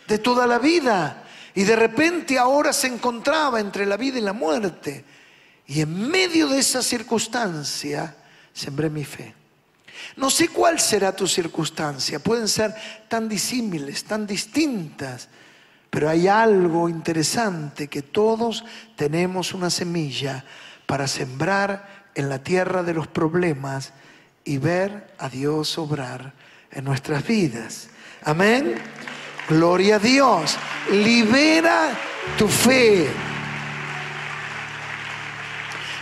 de 0.07 0.17
toda 0.17 0.47
la 0.47 0.57
vida. 0.57 1.23
Y 1.55 1.63
de 1.63 1.75
repente 1.75 2.37
ahora 2.37 2.73
se 2.73 2.87
encontraba 2.87 3.59
entre 3.59 3.85
la 3.85 3.97
vida 3.97 4.19
y 4.19 4.21
la 4.21 4.33
muerte. 4.33 5.05
Y 5.67 5.81
en 5.81 6.09
medio 6.09 6.47
de 6.47 6.59
esa 6.59 6.83
circunstancia 6.83 8.15
sembré 8.53 8.89
mi 8.89 9.05
fe. 9.05 9.33
No 10.17 10.29
sé 10.29 10.49
cuál 10.49 10.79
será 10.79 11.15
tu 11.15 11.27
circunstancia, 11.27 12.19
pueden 12.19 12.47
ser 12.47 12.75
tan 13.07 13.27
disímiles, 13.27 14.03
tan 14.03 14.27
distintas, 14.27 15.29
pero 15.89 16.09
hay 16.09 16.27
algo 16.27 16.89
interesante 16.89 17.87
que 17.87 18.01
todos 18.01 18.63
tenemos 18.95 19.53
una 19.53 19.69
semilla 19.69 20.43
para 20.85 21.07
sembrar 21.07 22.05
en 22.15 22.29
la 22.29 22.39
tierra 22.39 22.83
de 22.83 22.93
los 22.93 23.07
problemas 23.07 23.93
y 24.43 24.57
ver 24.57 25.13
a 25.17 25.29
Dios 25.29 25.77
obrar 25.77 26.33
en 26.71 26.83
nuestras 26.83 27.25
vidas. 27.25 27.89
Amén. 28.23 28.75
Gloria 29.47 29.97
a 29.97 29.99
Dios. 29.99 30.57
Libera 30.91 31.91
tu 32.37 32.47
fe. 32.47 33.07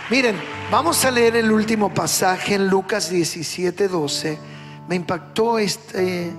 Miren, 0.08 0.40
vamos 0.70 1.04
a 1.04 1.10
leer 1.10 1.36
el 1.36 1.52
último 1.52 1.92
pasaje 1.92 2.54
en 2.54 2.68
Lucas 2.68 3.10
17, 3.10 3.88
12. 3.88 4.38
Me 4.88 4.96
impactó 4.96 5.58
este 5.58 6.32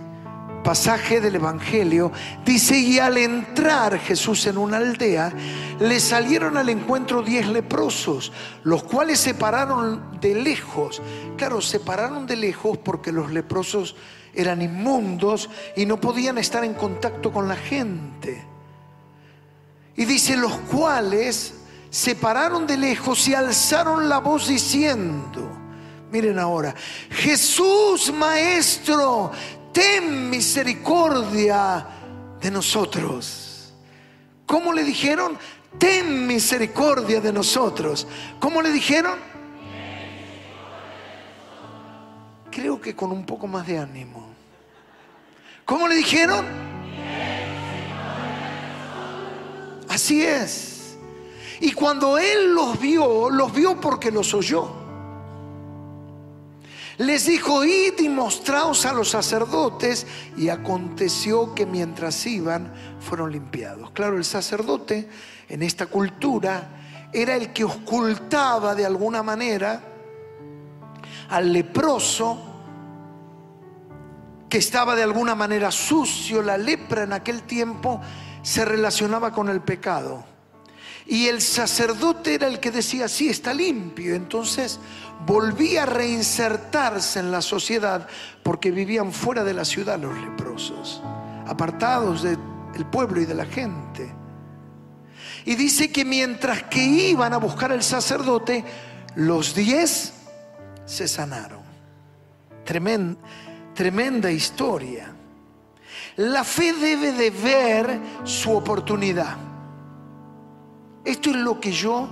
pasaje 0.64 1.22
del 1.22 1.36
Evangelio. 1.36 2.12
Dice, 2.44 2.76
y 2.80 2.98
al 2.98 3.18
entrar 3.18 4.00
Jesús 4.00 4.48
en 4.48 4.58
una 4.58 4.78
aldea, 4.78 5.32
le 5.80 6.00
salieron 6.00 6.58
al 6.58 6.70
encuentro 6.70 7.22
diez 7.22 7.48
leprosos, 7.48 8.34
los 8.64 8.84
cuales 8.84 9.20
se 9.20 9.36
pararon 9.36 10.20
de 10.20 10.34
lejos. 10.34 11.04
Claro, 11.38 11.62
se 11.62 11.80
pararon 11.80 12.26
de 12.26 12.36
lejos 12.36 12.80
porque 12.80 13.12
los 13.12 13.32
leprosos 13.32 13.96
eran 14.36 14.62
inmundos 14.62 15.50
y 15.76 15.86
no 15.86 16.00
podían 16.00 16.38
estar 16.38 16.64
en 16.64 16.74
contacto 16.74 17.32
con 17.32 17.48
la 17.48 17.56
gente. 17.56 18.44
Y 19.96 20.06
dice, 20.06 20.36
los 20.36 20.54
cuales 20.72 21.54
se 21.90 22.16
pararon 22.16 22.68
de 22.68 22.78
lejos 22.78 23.28
y 23.28 23.34
alzaron 23.34 24.10
la 24.10 24.20
voz 24.20 24.48
diciendo, 24.48 25.50
miren 26.12 26.38
ahora, 26.38 26.76
Jesús 27.10 28.12
Maestro, 28.14 29.32
ten 29.72 30.30
misericordia 30.30 31.88
de 32.42 32.52
nosotros. 32.52 33.74
¿Cómo 34.46 34.74
le 34.74 34.84
dijeron? 34.84 35.38
Ten 35.78 36.28
misericordia 36.28 37.20
de 37.22 37.34
nosotros. 37.34 38.08
¿Cómo 38.40 38.62
le 38.62 38.72
dijeron? 38.72 39.35
Creo 42.56 42.80
que 42.80 42.96
con 42.96 43.12
un 43.12 43.26
poco 43.26 43.48
más 43.48 43.68
de 43.68 43.78
ánimo. 43.78 44.28
¿Cómo 45.66 45.90
le 45.90 45.96
dijeron? 45.96 46.46
Así 49.90 50.24
es. 50.24 50.96
Y 51.60 51.74
cuando 51.74 52.18
él 52.18 52.54
los 52.54 52.80
vio, 52.80 53.30
los 53.30 53.54
vio 53.54 53.82
porque 53.82 54.10
los 54.10 54.34
oyó. 54.34 54.72
Les 56.98 57.26
dijo, 57.26 57.66
id 57.66 58.00
y 58.00 58.08
mostraos 58.08 58.86
a 58.86 58.94
los 58.94 59.10
sacerdotes. 59.10 60.08
Y 60.38 60.48
aconteció 60.48 61.54
que 61.54 61.66
mientras 61.66 62.26
iban, 62.26 62.74
fueron 63.02 63.34
limpiados. 63.34 63.92
Claro, 63.92 64.16
el 64.16 64.24
sacerdote 64.24 65.10
en 65.50 65.62
esta 65.62 65.88
cultura 65.88 67.10
era 67.12 67.36
el 67.36 67.52
que 67.52 67.66
ocultaba 67.66 68.76
de 68.76 68.86
alguna 68.86 69.24
manera 69.24 69.95
al 71.30 71.52
leproso 71.52 72.38
que 74.50 74.58
estaba 74.58 74.96
de 74.96 75.04
alguna 75.04 75.36
manera 75.36 75.72
sucio. 75.72 76.42
La 76.42 76.58
lepra 76.58 77.04
en 77.04 77.14
aquel 77.14 77.44
tiempo 77.44 78.02
se 78.42 78.66
relacionaba 78.66 79.32
con 79.32 79.50
el 79.50 79.62
pecado. 79.62 80.24
Y 81.08 81.28
el 81.28 81.42
sacerdote 81.42 82.34
era 82.34 82.48
el 82.48 82.60
que 82.60 82.72
decía, 82.72 83.08
sí, 83.08 83.30
está 83.30 83.54
limpio. 83.54 84.16
Entonces 84.16 84.80
volvía 85.26 85.84
a 85.84 85.86
reinsertarse 85.86 87.20
en 87.20 87.32
la 87.32 87.42
sociedad 87.42 88.08
porque 88.44 88.72
vivían 88.72 89.12
fuera 89.12 89.44
de 89.44 89.54
la 89.54 89.66
ciudad 89.66 90.00
los 90.00 90.18
leprosos, 90.18 91.02
apartados 91.46 92.24
del 92.24 92.86
pueblo 92.92 93.22
y 93.22 93.26
de 93.26 93.36
la 93.36 93.46
gente. 93.46 94.14
Y 95.46 95.56
dice 95.56 95.92
que 95.92 96.06
mientras 96.06 96.64
que 96.64 96.84
iban 96.84 97.34
a 97.34 97.38
buscar 97.38 97.72
al 97.72 97.84
sacerdote, 97.84 98.66
los 99.16 99.54
diez 99.54 100.15
se 100.86 101.08
sanaron. 101.08 101.64
Tremenda, 102.64 103.20
tremenda 103.74 104.32
historia. 104.32 105.14
La 106.18 106.44
fe 106.44 106.74
debe 106.74 107.12
de 107.12 107.30
ver 107.30 108.00
su 108.24 108.52
oportunidad. 108.52 109.38
Esto 111.04 111.30
es 111.30 111.36
lo 111.36 111.60
que 111.60 111.72
yo 111.72 112.08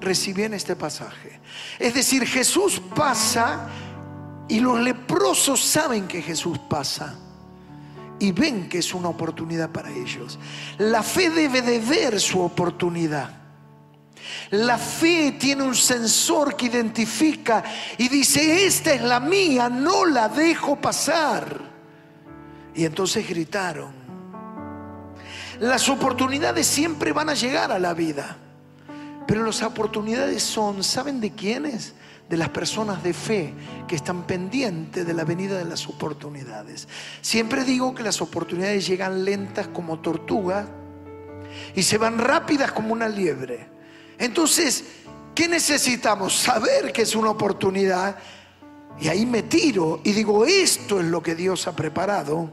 recibí 0.00 0.42
en 0.42 0.54
este 0.54 0.74
pasaje. 0.74 1.40
Es 1.78 1.94
decir, 1.94 2.26
Jesús 2.26 2.80
pasa 2.94 3.68
y 4.48 4.60
los 4.60 4.80
leprosos 4.80 5.62
saben 5.62 6.08
que 6.08 6.22
Jesús 6.22 6.58
pasa 6.58 7.14
y 8.18 8.32
ven 8.32 8.68
que 8.68 8.78
es 8.78 8.94
una 8.94 9.08
oportunidad 9.08 9.70
para 9.70 9.90
ellos. 9.90 10.38
La 10.78 11.02
fe 11.02 11.30
debe 11.30 11.62
de 11.62 11.78
ver 11.78 12.20
su 12.20 12.40
oportunidad. 12.40 13.41
La 14.50 14.78
fe 14.78 15.36
tiene 15.38 15.62
un 15.62 15.74
sensor 15.74 16.56
que 16.56 16.66
identifica 16.66 17.62
y 17.98 18.08
dice, 18.08 18.66
esta 18.66 18.92
es 18.92 19.02
la 19.02 19.20
mía, 19.20 19.68
no 19.68 20.04
la 20.04 20.28
dejo 20.28 20.76
pasar. 20.76 21.60
Y 22.74 22.84
entonces 22.84 23.28
gritaron. 23.28 24.02
Las 25.60 25.88
oportunidades 25.88 26.66
siempre 26.66 27.12
van 27.12 27.28
a 27.28 27.34
llegar 27.34 27.70
a 27.70 27.78
la 27.78 27.94
vida, 27.94 28.36
pero 29.26 29.44
las 29.44 29.62
oportunidades 29.62 30.42
son, 30.42 30.82
¿saben 30.82 31.20
de 31.20 31.30
quiénes? 31.30 31.94
De 32.28 32.36
las 32.36 32.48
personas 32.48 33.02
de 33.02 33.12
fe 33.12 33.54
que 33.86 33.94
están 33.94 34.26
pendientes 34.26 35.06
de 35.06 35.14
la 35.14 35.24
venida 35.24 35.58
de 35.58 35.64
las 35.64 35.86
oportunidades. 35.86 36.88
Siempre 37.20 37.64
digo 37.64 37.94
que 37.94 38.02
las 38.02 38.20
oportunidades 38.22 38.86
llegan 38.86 39.24
lentas 39.24 39.68
como 39.68 40.00
tortuga 40.00 40.66
y 41.74 41.82
se 41.82 41.98
van 41.98 42.18
rápidas 42.18 42.72
como 42.72 42.92
una 42.92 43.08
liebre. 43.08 43.71
Entonces, 44.18 44.84
¿qué 45.34 45.48
necesitamos? 45.48 46.34
Saber 46.34 46.92
que 46.92 47.02
es 47.02 47.14
una 47.14 47.30
oportunidad. 47.30 48.16
Y 49.00 49.08
ahí 49.08 49.26
me 49.26 49.42
tiro 49.42 50.00
y 50.04 50.12
digo, 50.12 50.44
esto 50.44 51.00
es 51.00 51.06
lo 51.06 51.22
que 51.22 51.34
Dios 51.34 51.66
ha 51.66 51.74
preparado 51.74 52.50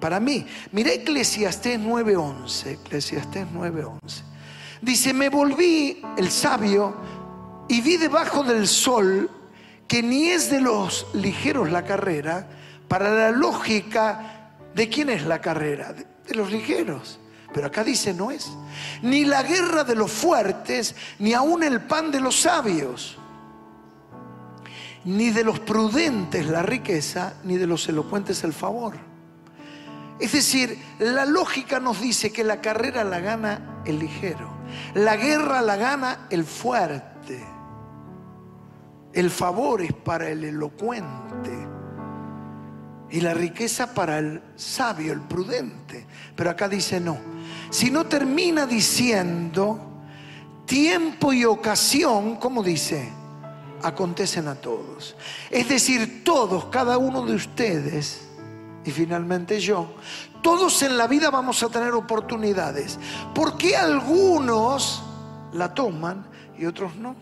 para 0.00 0.20
mí. 0.20 0.46
Mira 0.72 0.92
Eclesiastés 0.92 1.78
9:11, 1.80 2.72
Eclesiastés 2.72 3.46
9:11. 3.52 4.22
Dice, 4.80 5.12
me 5.12 5.28
volví 5.28 6.00
el 6.16 6.30
sabio 6.30 6.94
y 7.68 7.80
vi 7.80 7.96
debajo 7.96 8.44
del 8.44 8.68
sol 8.68 9.28
que 9.88 10.02
ni 10.02 10.28
es 10.28 10.50
de 10.50 10.60
los 10.60 11.06
ligeros 11.14 11.70
la 11.70 11.84
carrera, 11.84 12.46
para 12.88 13.10
la 13.10 13.30
lógica 13.30 14.52
de 14.74 14.88
quién 14.88 15.08
es 15.08 15.24
la 15.24 15.40
carrera, 15.40 15.92
de 15.92 16.34
los 16.34 16.52
ligeros. 16.52 17.18
Pero 17.52 17.66
acá 17.66 17.82
dice 17.82 18.12
no 18.12 18.30
es. 18.30 18.50
Ni 19.02 19.24
la 19.24 19.42
guerra 19.42 19.84
de 19.84 19.94
los 19.94 20.10
fuertes, 20.10 20.94
ni 21.18 21.32
aún 21.32 21.62
el 21.62 21.82
pan 21.82 22.10
de 22.10 22.20
los 22.20 22.40
sabios. 22.40 23.18
Ni 25.04 25.30
de 25.30 25.44
los 25.44 25.60
prudentes 25.60 26.46
la 26.46 26.62
riqueza, 26.62 27.34
ni 27.44 27.56
de 27.56 27.66
los 27.66 27.88
elocuentes 27.88 28.44
el 28.44 28.52
favor. 28.52 28.96
Es 30.20 30.32
decir, 30.32 30.78
la 30.98 31.24
lógica 31.24 31.78
nos 31.78 32.00
dice 32.00 32.32
que 32.32 32.42
la 32.42 32.60
carrera 32.60 33.04
la 33.04 33.20
gana 33.20 33.82
el 33.84 33.98
ligero. 33.98 34.50
La 34.94 35.16
guerra 35.16 35.62
la 35.62 35.76
gana 35.76 36.26
el 36.30 36.44
fuerte. 36.44 37.46
El 39.12 39.30
favor 39.30 39.80
es 39.80 39.92
para 39.92 40.28
el 40.28 40.44
elocuente. 40.44 41.77
Y 43.10 43.20
la 43.20 43.34
riqueza 43.34 43.94
para 43.94 44.18
el 44.18 44.42
sabio, 44.56 45.12
el 45.12 45.20
prudente. 45.22 46.06
Pero 46.36 46.50
acá 46.50 46.68
dice 46.68 47.00
no 47.00 47.18
si 47.70 47.90
no 47.90 48.06
termina 48.06 48.66
diciendo 48.66 49.78
tiempo 50.64 51.32
y 51.32 51.44
ocasión, 51.44 52.36
como 52.36 52.62
dice, 52.62 53.10
acontecen 53.82 54.48
a 54.48 54.54
todos. 54.54 55.16
Es 55.50 55.68
decir, 55.68 56.24
todos, 56.24 56.66
cada 56.66 56.98
uno 56.98 57.24
de 57.24 57.34
ustedes, 57.34 58.28
y 58.84 58.90
finalmente 58.90 59.60
yo, 59.60 59.94
todos 60.42 60.82
en 60.82 60.96
la 60.96 61.06
vida 61.06 61.30
vamos 61.30 61.62
a 61.62 61.68
tener 61.68 61.92
oportunidades. 61.92 62.98
¿Por 63.34 63.56
qué 63.58 63.76
algunos 63.76 65.02
la 65.52 65.74
toman 65.74 66.26
y 66.58 66.66
otros 66.66 66.96
no? 66.96 67.16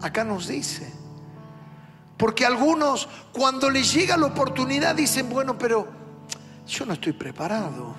Acá 0.00 0.24
nos 0.24 0.46
dice, 0.48 0.92
Porque 2.16 2.46
algunos 2.46 3.08
cuando 3.32 3.68
les 3.68 3.92
llega 3.92 4.16
la 4.16 4.26
oportunidad 4.26 4.94
dicen, 4.94 5.28
bueno, 5.28 5.58
pero 5.58 5.86
yo 6.66 6.86
no 6.86 6.94
estoy 6.94 7.12
preparado. 7.12 7.94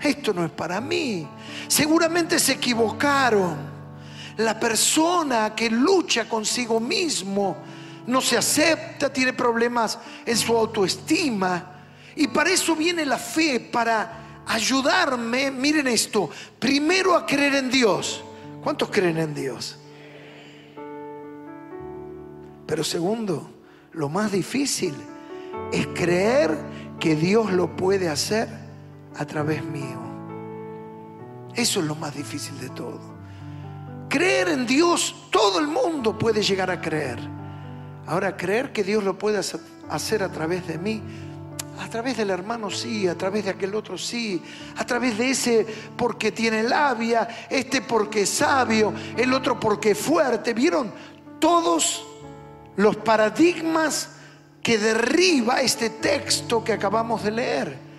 Esto 0.00 0.32
no 0.32 0.44
es 0.44 0.50
para 0.50 0.80
mí. 0.80 1.26
Seguramente 1.68 2.38
se 2.38 2.52
equivocaron. 2.52 3.80
La 4.36 4.58
persona 4.58 5.54
que 5.54 5.68
lucha 5.68 6.28
consigo 6.28 6.80
mismo 6.80 7.56
no 8.06 8.20
se 8.20 8.38
acepta, 8.38 9.12
tiene 9.12 9.32
problemas 9.32 9.98
en 10.24 10.36
su 10.36 10.56
autoestima. 10.56 11.72
Y 12.16 12.28
para 12.28 12.50
eso 12.50 12.74
viene 12.74 13.04
la 13.04 13.18
fe, 13.18 13.60
para 13.60 14.42
ayudarme, 14.46 15.50
miren 15.50 15.88
esto, 15.88 16.30
primero 16.58 17.14
a 17.14 17.26
creer 17.26 17.56
en 17.56 17.70
Dios. 17.70 18.22
¿Cuántos 18.62 18.90
creen 18.90 19.18
en 19.18 19.34
Dios? 19.34 19.79
Pero 22.70 22.84
segundo, 22.84 23.50
lo 23.94 24.08
más 24.08 24.30
difícil 24.30 24.94
es 25.72 25.88
creer 25.88 26.56
que 27.00 27.16
Dios 27.16 27.52
lo 27.52 27.74
puede 27.74 28.08
hacer 28.08 28.48
a 29.18 29.24
través 29.24 29.64
mío. 29.64 29.98
Eso 31.56 31.80
es 31.80 31.86
lo 31.86 31.96
más 31.96 32.14
difícil 32.14 32.60
de 32.60 32.68
todo. 32.68 33.00
Creer 34.08 34.50
en 34.50 34.68
Dios, 34.68 35.16
todo 35.32 35.58
el 35.58 35.66
mundo 35.66 36.16
puede 36.16 36.44
llegar 36.44 36.70
a 36.70 36.80
creer. 36.80 37.18
Ahora, 38.06 38.36
creer 38.36 38.72
que 38.72 38.84
Dios 38.84 39.02
lo 39.02 39.18
puede 39.18 39.38
hacer 39.38 40.22
a 40.22 40.30
través 40.30 40.68
de 40.68 40.78
mí, 40.78 41.02
a 41.80 41.88
través 41.88 42.18
del 42.18 42.30
hermano 42.30 42.70
sí, 42.70 43.08
a 43.08 43.18
través 43.18 43.46
de 43.46 43.50
aquel 43.50 43.74
otro 43.74 43.98
sí, 43.98 44.40
a 44.76 44.86
través 44.86 45.18
de 45.18 45.30
ese 45.30 45.66
porque 45.96 46.30
tiene 46.30 46.62
labia, 46.62 47.26
este 47.50 47.82
porque 47.82 48.22
es 48.22 48.30
sabio, 48.30 48.94
el 49.16 49.32
otro 49.32 49.58
porque 49.58 49.90
es 49.90 49.98
fuerte. 49.98 50.54
¿Vieron? 50.54 50.92
Todos 51.40 52.06
los 52.76 52.96
paradigmas 52.96 54.10
que 54.62 54.78
derriba 54.78 55.60
este 55.60 55.90
texto 55.90 56.62
que 56.62 56.72
acabamos 56.72 57.22
de 57.22 57.30
leer. 57.30 57.90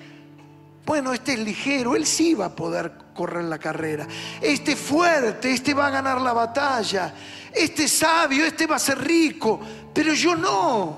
Bueno, 0.85 1.13
este 1.13 1.33
es 1.33 1.39
ligero, 1.39 1.95
él 1.95 2.05
sí 2.05 2.33
va 2.33 2.45
a 2.45 2.55
poder 2.55 2.93
correr 3.13 3.43
la 3.43 3.59
carrera. 3.59 4.07
Este 4.41 4.75
fuerte, 4.75 5.51
este 5.51 5.73
va 5.73 5.87
a 5.87 5.91
ganar 5.91 6.19
la 6.21 6.33
batalla. 6.33 7.13
Este 7.53 7.87
sabio, 7.87 8.45
este 8.45 8.65
va 8.65 8.77
a 8.77 8.79
ser 8.79 8.99
rico, 8.99 9.59
pero 9.93 10.13
yo 10.13 10.35
no. 10.35 10.97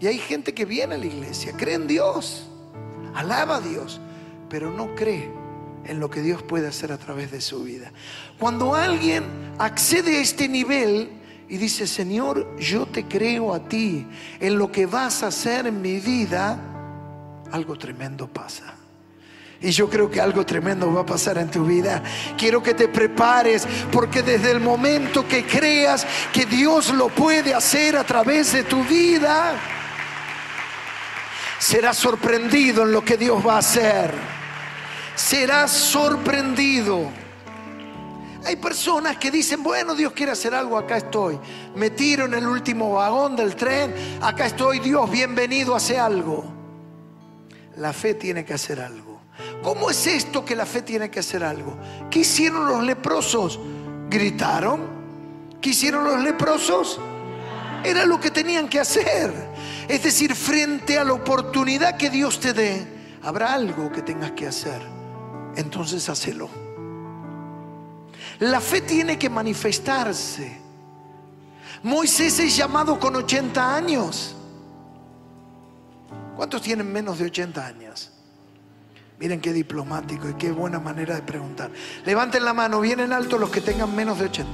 Y 0.00 0.06
hay 0.06 0.18
gente 0.18 0.52
que 0.52 0.64
viene 0.64 0.96
a 0.96 0.98
la 0.98 1.06
iglesia, 1.06 1.54
cree 1.56 1.74
en 1.74 1.86
Dios, 1.86 2.46
alaba 3.14 3.56
a 3.56 3.60
Dios, 3.60 4.00
pero 4.50 4.70
no 4.70 4.94
cree 4.94 5.30
en 5.84 6.00
lo 6.00 6.10
que 6.10 6.20
Dios 6.20 6.42
puede 6.42 6.66
hacer 6.68 6.92
a 6.92 6.98
través 6.98 7.30
de 7.30 7.40
su 7.40 7.62
vida. 7.62 7.92
Cuando 8.38 8.74
alguien 8.74 9.24
accede 9.58 10.18
a 10.18 10.20
este 10.20 10.48
nivel, 10.48 11.15
y 11.48 11.58
dice, 11.58 11.86
Señor, 11.86 12.56
yo 12.58 12.86
te 12.86 13.04
creo 13.04 13.54
a 13.54 13.60
ti, 13.60 14.06
en 14.40 14.58
lo 14.58 14.70
que 14.72 14.86
vas 14.86 15.22
a 15.22 15.28
hacer 15.28 15.66
en 15.66 15.80
mi 15.80 16.00
vida, 16.00 16.58
algo 17.52 17.76
tremendo 17.76 18.26
pasa. 18.26 18.74
Y 19.60 19.70
yo 19.70 19.88
creo 19.88 20.10
que 20.10 20.20
algo 20.20 20.44
tremendo 20.44 20.92
va 20.92 21.00
a 21.00 21.06
pasar 21.06 21.38
en 21.38 21.50
tu 21.50 21.64
vida. 21.64 22.02
Quiero 22.36 22.62
que 22.62 22.74
te 22.74 22.88
prepares 22.88 23.66
porque 23.90 24.22
desde 24.22 24.50
el 24.50 24.60
momento 24.60 25.26
que 25.26 25.46
creas 25.46 26.06
que 26.32 26.44
Dios 26.44 26.90
lo 26.90 27.08
puede 27.08 27.54
hacer 27.54 27.96
a 27.96 28.04
través 28.04 28.52
de 28.52 28.64
tu 28.64 28.84
vida, 28.84 29.54
serás 31.58 31.96
sorprendido 31.96 32.82
en 32.82 32.92
lo 32.92 33.02
que 33.02 33.16
Dios 33.16 33.44
va 33.46 33.54
a 33.54 33.58
hacer. 33.58 34.12
Serás 35.14 35.70
sorprendido. 35.70 37.10
Hay 38.46 38.54
personas 38.54 39.16
que 39.16 39.32
dicen, 39.32 39.60
bueno, 39.64 39.96
Dios 39.96 40.12
quiere 40.12 40.30
hacer 40.30 40.54
algo, 40.54 40.78
acá 40.78 40.98
estoy. 40.98 41.36
Me 41.74 41.90
tiro 41.90 42.26
en 42.26 42.34
el 42.34 42.46
último 42.46 42.92
vagón 42.92 43.34
del 43.34 43.56
tren, 43.56 43.92
acá 44.22 44.46
estoy, 44.46 44.78
Dios, 44.78 45.10
bienvenido, 45.10 45.74
hace 45.74 45.98
algo. 45.98 46.44
La 47.76 47.92
fe 47.92 48.14
tiene 48.14 48.44
que 48.44 48.54
hacer 48.54 48.78
algo. 48.80 49.20
¿Cómo 49.64 49.90
es 49.90 50.06
esto 50.06 50.44
que 50.44 50.54
la 50.54 50.64
fe 50.64 50.82
tiene 50.82 51.10
que 51.10 51.18
hacer 51.18 51.42
algo? 51.42 51.76
¿Qué 52.08 52.20
hicieron 52.20 52.68
los 52.68 52.84
leprosos? 52.84 53.58
¿Gritaron? 54.08 54.80
¿Qué 55.60 55.70
hicieron 55.70 56.04
los 56.04 56.22
leprosos? 56.22 57.00
Era 57.82 58.06
lo 58.06 58.20
que 58.20 58.30
tenían 58.30 58.68
que 58.68 58.78
hacer. 58.78 59.32
Es 59.88 60.04
decir, 60.04 60.36
frente 60.36 61.00
a 61.00 61.02
la 61.04 61.14
oportunidad 61.14 61.96
que 61.96 62.10
Dios 62.10 62.38
te 62.38 62.52
dé, 62.52 62.86
habrá 63.24 63.54
algo 63.54 63.90
que 63.90 64.02
tengas 64.02 64.30
que 64.30 64.46
hacer. 64.46 64.80
Entonces 65.56 66.08
hacelo. 66.08 66.65
La 68.40 68.60
fe 68.60 68.82
tiene 68.82 69.18
que 69.18 69.30
manifestarse. 69.30 70.60
Moisés 71.82 72.38
es 72.38 72.56
llamado 72.56 72.98
con 72.98 73.16
80 73.16 73.74
años. 73.74 74.34
¿Cuántos 76.36 76.60
tienen 76.62 76.92
menos 76.92 77.18
de 77.18 77.26
80 77.26 77.66
años? 77.66 78.12
Miren 79.18 79.40
qué 79.40 79.52
diplomático 79.52 80.28
y 80.28 80.34
qué 80.34 80.52
buena 80.52 80.78
manera 80.78 81.14
de 81.14 81.22
preguntar. 81.22 81.70
Levanten 82.04 82.44
la 82.44 82.52
mano, 82.52 82.80
vienen 82.80 83.12
alto 83.12 83.38
los 83.38 83.50
que 83.50 83.62
tengan 83.62 83.94
menos 83.94 84.18
de 84.18 84.26
80. 84.26 84.50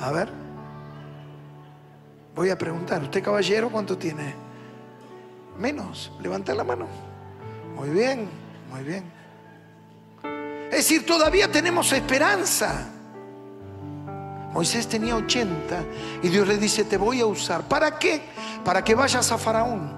A 0.00 0.10
ver. 0.10 0.28
Voy 2.34 2.50
a 2.50 2.58
preguntar, 2.58 3.02
¿usted 3.02 3.22
caballero 3.22 3.70
cuánto 3.70 3.96
tiene? 3.96 4.34
Menos. 5.56 6.10
Levanten 6.20 6.56
la 6.56 6.64
mano. 6.64 6.86
Muy 7.76 7.90
bien, 7.90 8.28
muy 8.70 8.82
bien. 8.82 9.17
Es 10.78 10.84
decir, 10.84 11.04
todavía 11.04 11.50
tenemos 11.50 11.92
esperanza. 11.92 12.88
Moisés 14.52 14.86
tenía 14.86 15.16
80 15.16 15.84
y 16.22 16.28
Dios 16.28 16.46
le 16.46 16.56
dice, 16.56 16.84
te 16.84 16.96
voy 16.96 17.20
a 17.20 17.26
usar. 17.26 17.62
¿Para 17.62 17.98
qué? 17.98 18.22
Para 18.64 18.84
que 18.84 18.94
vayas 18.94 19.32
a 19.32 19.38
Faraón. 19.38 19.90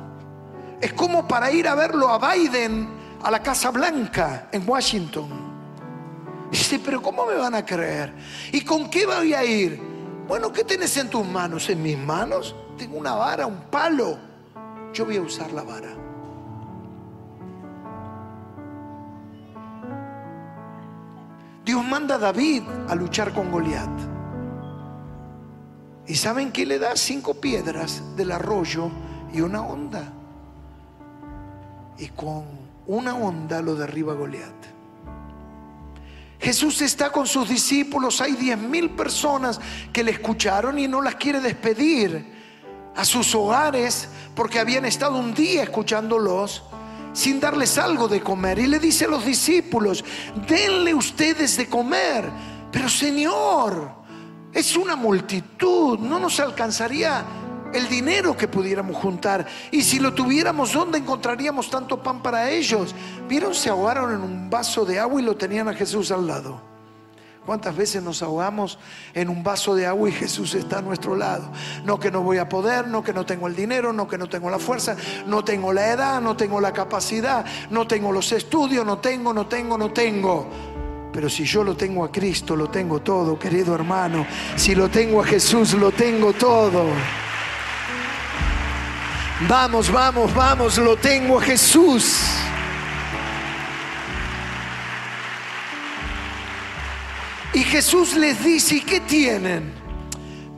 Es 0.81 0.95
como 0.95 1.29
para 1.29 1.53
ir 1.53 1.69
a 1.69 1.75
verlo 1.75 2.09
a 2.09 2.33
Biden 2.33 2.89
a 3.23 3.31
la 3.31 3.43
Casa 3.43 3.71
Blanca 3.71 4.49
en 4.53 4.67
Washington. 4.67 5.29
Dice, 6.51 6.81
pero 6.83 7.03
¿cómo 7.03 7.27
me 7.27 7.35
van 7.35 7.57
a 7.57 7.67
creer? 7.67 8.15
¿Y 8.51 8.63
con 8.63 8.89
qué 8.89 9.05
voy 9.05 9.35
a 9.35 9.45
ir? 9.45 9.79
Bueno, 10.27 10.51
¿qué 10.51 10.65
tienes 10.65 10.97
en 10.97 11.11
tus 11.11 11.27
manos? 11.27 11.69
En 11.69 11.83
mis 11.83 11.99
manos 11.99 12.57
tengo 12.79 12.97
una 12.97 13.13
vara, 13.13 13.47
un 13.47 13.65
palo. 13.71 14.17
Yo 14.95 15.05
voy 15.05 15.19
a 15.19 15.21
usar 15.21 15.53
la 15.53 15.63
vara. 15.63 16.10
Dios 21.71 21.85
manda 21.85 22.17
a 22.17 22.19
David 22.19 22.65
a 22.89 22.97
luchar 22.97 23.33
con 23.33 23.49
Goliat. 23.49 23.89
¿Y 26.05 26.17
saben 26.17 26.51
qué 26.51 26.67
le 26.67 26.81
da? 26.81 26.97
Cinco 26.97 27.35
piedras 27.35 28.03
del 28.17 28.33
arroyo 28.33 28.91
y 29.33 29.41
una 29.41 29.63
onda. 29.63 30.13
Y 31.97 32.09
con 32.09 32.43
una 32.89 33.15
onda 33.15 33.63
lo 33.63 33.77
derriba 33.77 34.15
Goliat. 34.15 34.53
Jesús 36.41 36.83
está 36.83 37.13
con 37.13 37.29
sus 37.29 37.49
discípulos, 37.49 38.21
hay 38.21 38.33
diez 38.33 38.59
mil 38.59 38.91
personas 38.91 39.61
que 39.93 40.03
le 40.03 40.11
escucharon 40.11 40.77
y 40.77 40.89
no 40.89 41.01
las 41.01 41.15
quiere 41.15 41.41
despedir 41.41 42.35
a 42.97 43.05
sus 43.05 43.33
hogares 43.33 44.09
porque 44.35 44.59
habían 44.59 44.87
estado 44.87 45.17
un 45.19 45.35
día 45.35 45.63
escuchándolos 45.63 46.65
sin 47.13 47.41
darles 47.41 47.79
algo 47.79 48.09
de 48.09 48.21
comer. 48.21 48.59
Y 48.59 48.67
le 48.67 48.79
dice 48.79 49.05
a 49.05 49.09
los 49.09 49.25
discípulos, 49.25 50.05
denle 50.49 50.95
ustedes 50.95 51.57
de 51.57 51.69
comer. 51.69 52.31
Pero 52.71 52.89
Señor, 52.89 53.91
es 54.53 54.77
una 54.77 54.97
multitud, 54.97 55.99
no 55.99 56.19
nos 56.19 56.41
alcanzaría 56.41 57.25
el 57.73 57.89
dinero 57.89 58.37
que 58.37 58.49
pudiéramos 58.49 58.97
juntar. 58.97 59.47
Y 59.71 59.83
si 59.83 59.99
lo 59.99 60.15
tuviéramos, 60.15 60.73
¿dónde 60.73 60.99
encontraríamos 60.99 61.71
tanto 61.71 62.03
pan 62.03 62.23
para 62.23 62.51
ellos? 62.51 62.95
Vieron, 63.29 63.55
se 63.55 63.71
ahogaron 63.71 64.13
en 64.13 64.21
un 64.21 64.51
vaso 64.51 64.85
de 64.85 64.99
agua 64.99 65.21
y 65.21 65.25
lo 65.25 65.37
tenían 65.37 65.69
a 65.69 65.75
Jesús 65.75 66.11
al 66.11 66.27
lado. 66.27 66.70
¿Cuántas 67.51 67.75
veces 67.75 68.01
nos 68.01 68.23
ahogamos 68.23 68.79
en 69.13 69.29
un 69.29 69.43
vaso 69.43 69.75
de 69.75 69.85
agua 69.85 70.09
y 70.09 70.13
Jesús 70.13 70.55
está 70.55 70.79
a 70.79 70.83
nuestro 70.83 71.17
lado? 71.17 71.51
No 71.85 71.99
que 71.99 72.09
no 72.09 72.23
voy 72.23 72.39
a 72.39 72.49
poder, 72.49 72.87
no 72.87 73.03
que 73.03 73.13
no 73.13 73.27
tengo 73.27 73.49
el 73.49 73.57
dinero, 73.57 73.93
no 73.93 74.07
que 74.07 74.17
no 74.17 74.29
tengo 74.29 74.49
la 74.49 74.61
fuerza, 74.61 74.95
no 75.27 75.43
tengo 75.43 75.73
la 75.73 75.91
edad, 75.91 76.21
no 76.21 76.37
tengo 76.37 76.61
la 76.61 76.73
capacidad, 76.73 77.45
no 77.71 77.89
tengo 77.89 78.13
los 78.13 78.31
estudios, 78.31 78.87
no 78.87 78.99
tengo, 78.99 79.35
no 79.35 79.49
tengo, 79.49 79.77
no 79.77 79.93
tengo. 79.93 80.49
Pero 81.13 81.29
si 81.29 81.45
yo 81.45 81.65
lo 81.65 81.77
tengo 81.77 82.05
a 82.05 82.13
Cristo, 82.13 82.55
lo 82.55 82.71
tengo 82.71 83.01
todo, 83.01 83.37
querido 83.37 83.75
hermano. 83.75 84.25
Si 84.55 84.77
lo 84.77 84.89
tengo 84.89 85.21
a 85.21 85.25
Jesús, 85.25 85.75
lo 85.75 85.91
tengo 85.91 86.33
todo. 86.33 86.85
Vamos, 89.49 89.91
vamos, 89.91 90.33
vamos, 90.33 90.79
lo 90.79 90.97
tengo 90.97 91.41
a 91.41 91.43
Jesús. 91.43 92.40
Y 97.53 97.61
Jesús 97.65 98.17
les 98.17 98.45
dice, 98.45 98.77
¿y 98.77 98.81
qué 98.83 99.01
tienen? 99.01 99.73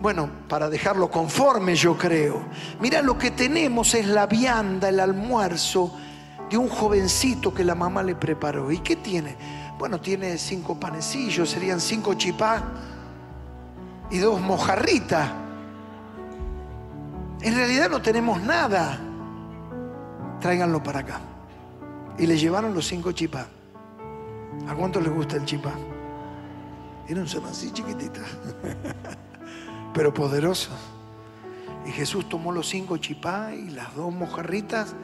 Bueno, 0.01 0.29
para 0.49 0.69
dejarlo 0.69 1.11
conforme 1.11 1.75
yo 1.75 1.97
creo. 1.97 2.43
Mira, 2.81 3.01
lo 3.01 3.17
que 3.17 3.31
tenemos 3.31 3.95
es 3.95 4.07
la 4.07 4.27
vianda, 4.27 4.89
el 4.89 5.01
almuerzo 5.01 5.97
de 6.51 6.59
un 6.59 6.69
jovencito 6.69 7.55
que 7.55 7.65
la 7.65 7.75
mamá 7.75 8.03
le 8.03 8.15
preparó. 8.15 8.71
¿Y 8.71 8.79
qué 8.79 8.97
tiene? 8.97 9.37
Bueno, 9.79 10.01
tiene 10.01 10.37
cinco 10.37 10.79
panecillos, 10.79 11.49
serían 11.49 11.81
cinco 11.81 12.15
chipá 12.15 12.63
y 14.11 14.19
dos 14.19 14.41
mojarritas. 14.41 15.31
En 17.41 17.55
realidad 17.55 17.89
no 17.89 18.03
tenemos 18.03 18.43
nada. 18.43 18.99
Tráiganlo 20.41 20.83
para 20.83 21.01
acá. 21.01 21.21
Y 22.19 22.27
le 22.27 22.37
llevaron 22.37 22.75
los 22.75 22.87
cinco 22.87 23.13
chipá. 23.13 23.47
¿A 24.69 24.75
cuánto 24.75 25.01
les 25.01 25.13
gusta 25.13 25.37
el 25.37 25.47
chipá? 25.47 25.73
Eran 27.09 27.27
son 27.27 27.45
así 27.47 27.71
chiquititas, 27.73 28.27
pero 29.95 30.15
poderosos. 30.15 30.73
Y 31.87 31.91
Jesús 31.91 32.29
tomó 32.29 32.53
los 32.53 32.69
cinco 32.69 32.97
chipá 32.97 33.55
y 33.55 33.71
las 33.71 33.95
dos 33.95 34.13
mojarritas 34.13 34.95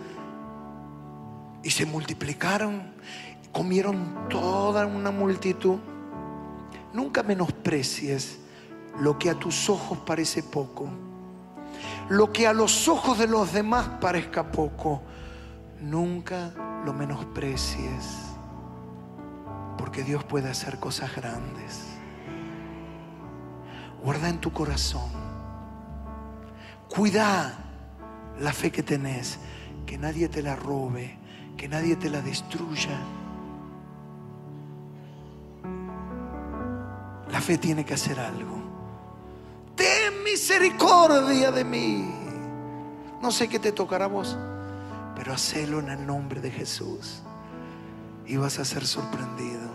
y 1.62 1.70
se 1.70 1.86
multiplicaron, 1.86 2.92
comieron 3.52 4.28
toda 4.28 4.86
una 4.86 5.10
multitud. 5.10 5.78
Nunca 6.92 7.22
menosprecies 7.22 8.38
lo 9.00 9.18
que 9.18 9.30
a 9.30 9.34
tus 9.34 9.68
ojos 9.68 9.98
parece 9.98 10.42
poco, 10.42 10.88
lo 12.08 12.32
que 12.32 12.46
a 12.46 12.52
los 12.52 12.88
ojos 12.88 13.18
de 13.18 13.26
los 13.26 13.52
demás 13.52 13.88
parezca 14.00 14.50
poco. 14.50 15.02
Nunca 15.80 16.52
lo 16.84 16.92
menosprecies, 16.92 18.27
porque 19.88 20.04
Dios 20.04 20.22
puede 20.22 20.50
hacer 20.50 20.78
cosas 20.78 21.16
grandes. 21.16 21.82
Guarda 24.04 24.28
en 24.28 24.38
tu 24.38 24.52
corazón. 24.52 25.10
Cuida 26.94 27.54
la 28.38 28.52
fe 28.52 28.70
que 28.70 28.82
tenés, 28.82 29.38
que 29.86 29.96
nadie 29.96 30.28
te 30.28 30.42
la 30.42 30.56
robe, 30.56 31.16
que 31.56 31.68
nadie 31.68 31.96
te 31.96 32.10
la 32.10 32.20
destruya. 32.20 32.98
La 37.30 37.40
fe 37.40 37.56
tiene 37.56 37.82
que 37.82 37.94
hacer 37.94 38.20
algo. 38.20 38.58
Ten 39.74 40.22
misericordia 40.22 41.50
de 41.50 41.64
mí. 41.64 42.14
No 43.22 43.32
sé 43.32 43.48
qué 43.48 43.58
te 43.58 43.72
tocará 43.72 44.04
a 44.04 44.08
vos, 44.08 44.36
pero 45.16 45.32
hacelo 45.32 45.78
en 45.80 45.88
el 45.88 46.06
nombre 46.06 46.42
de 46.42 46.50
Jesús. 46.50 47.22
Y 48.26 48.36
vas 48.36 48.58
a 48.58 48.66
ser 48.66 48.86
sorprendido. 48.86 49.67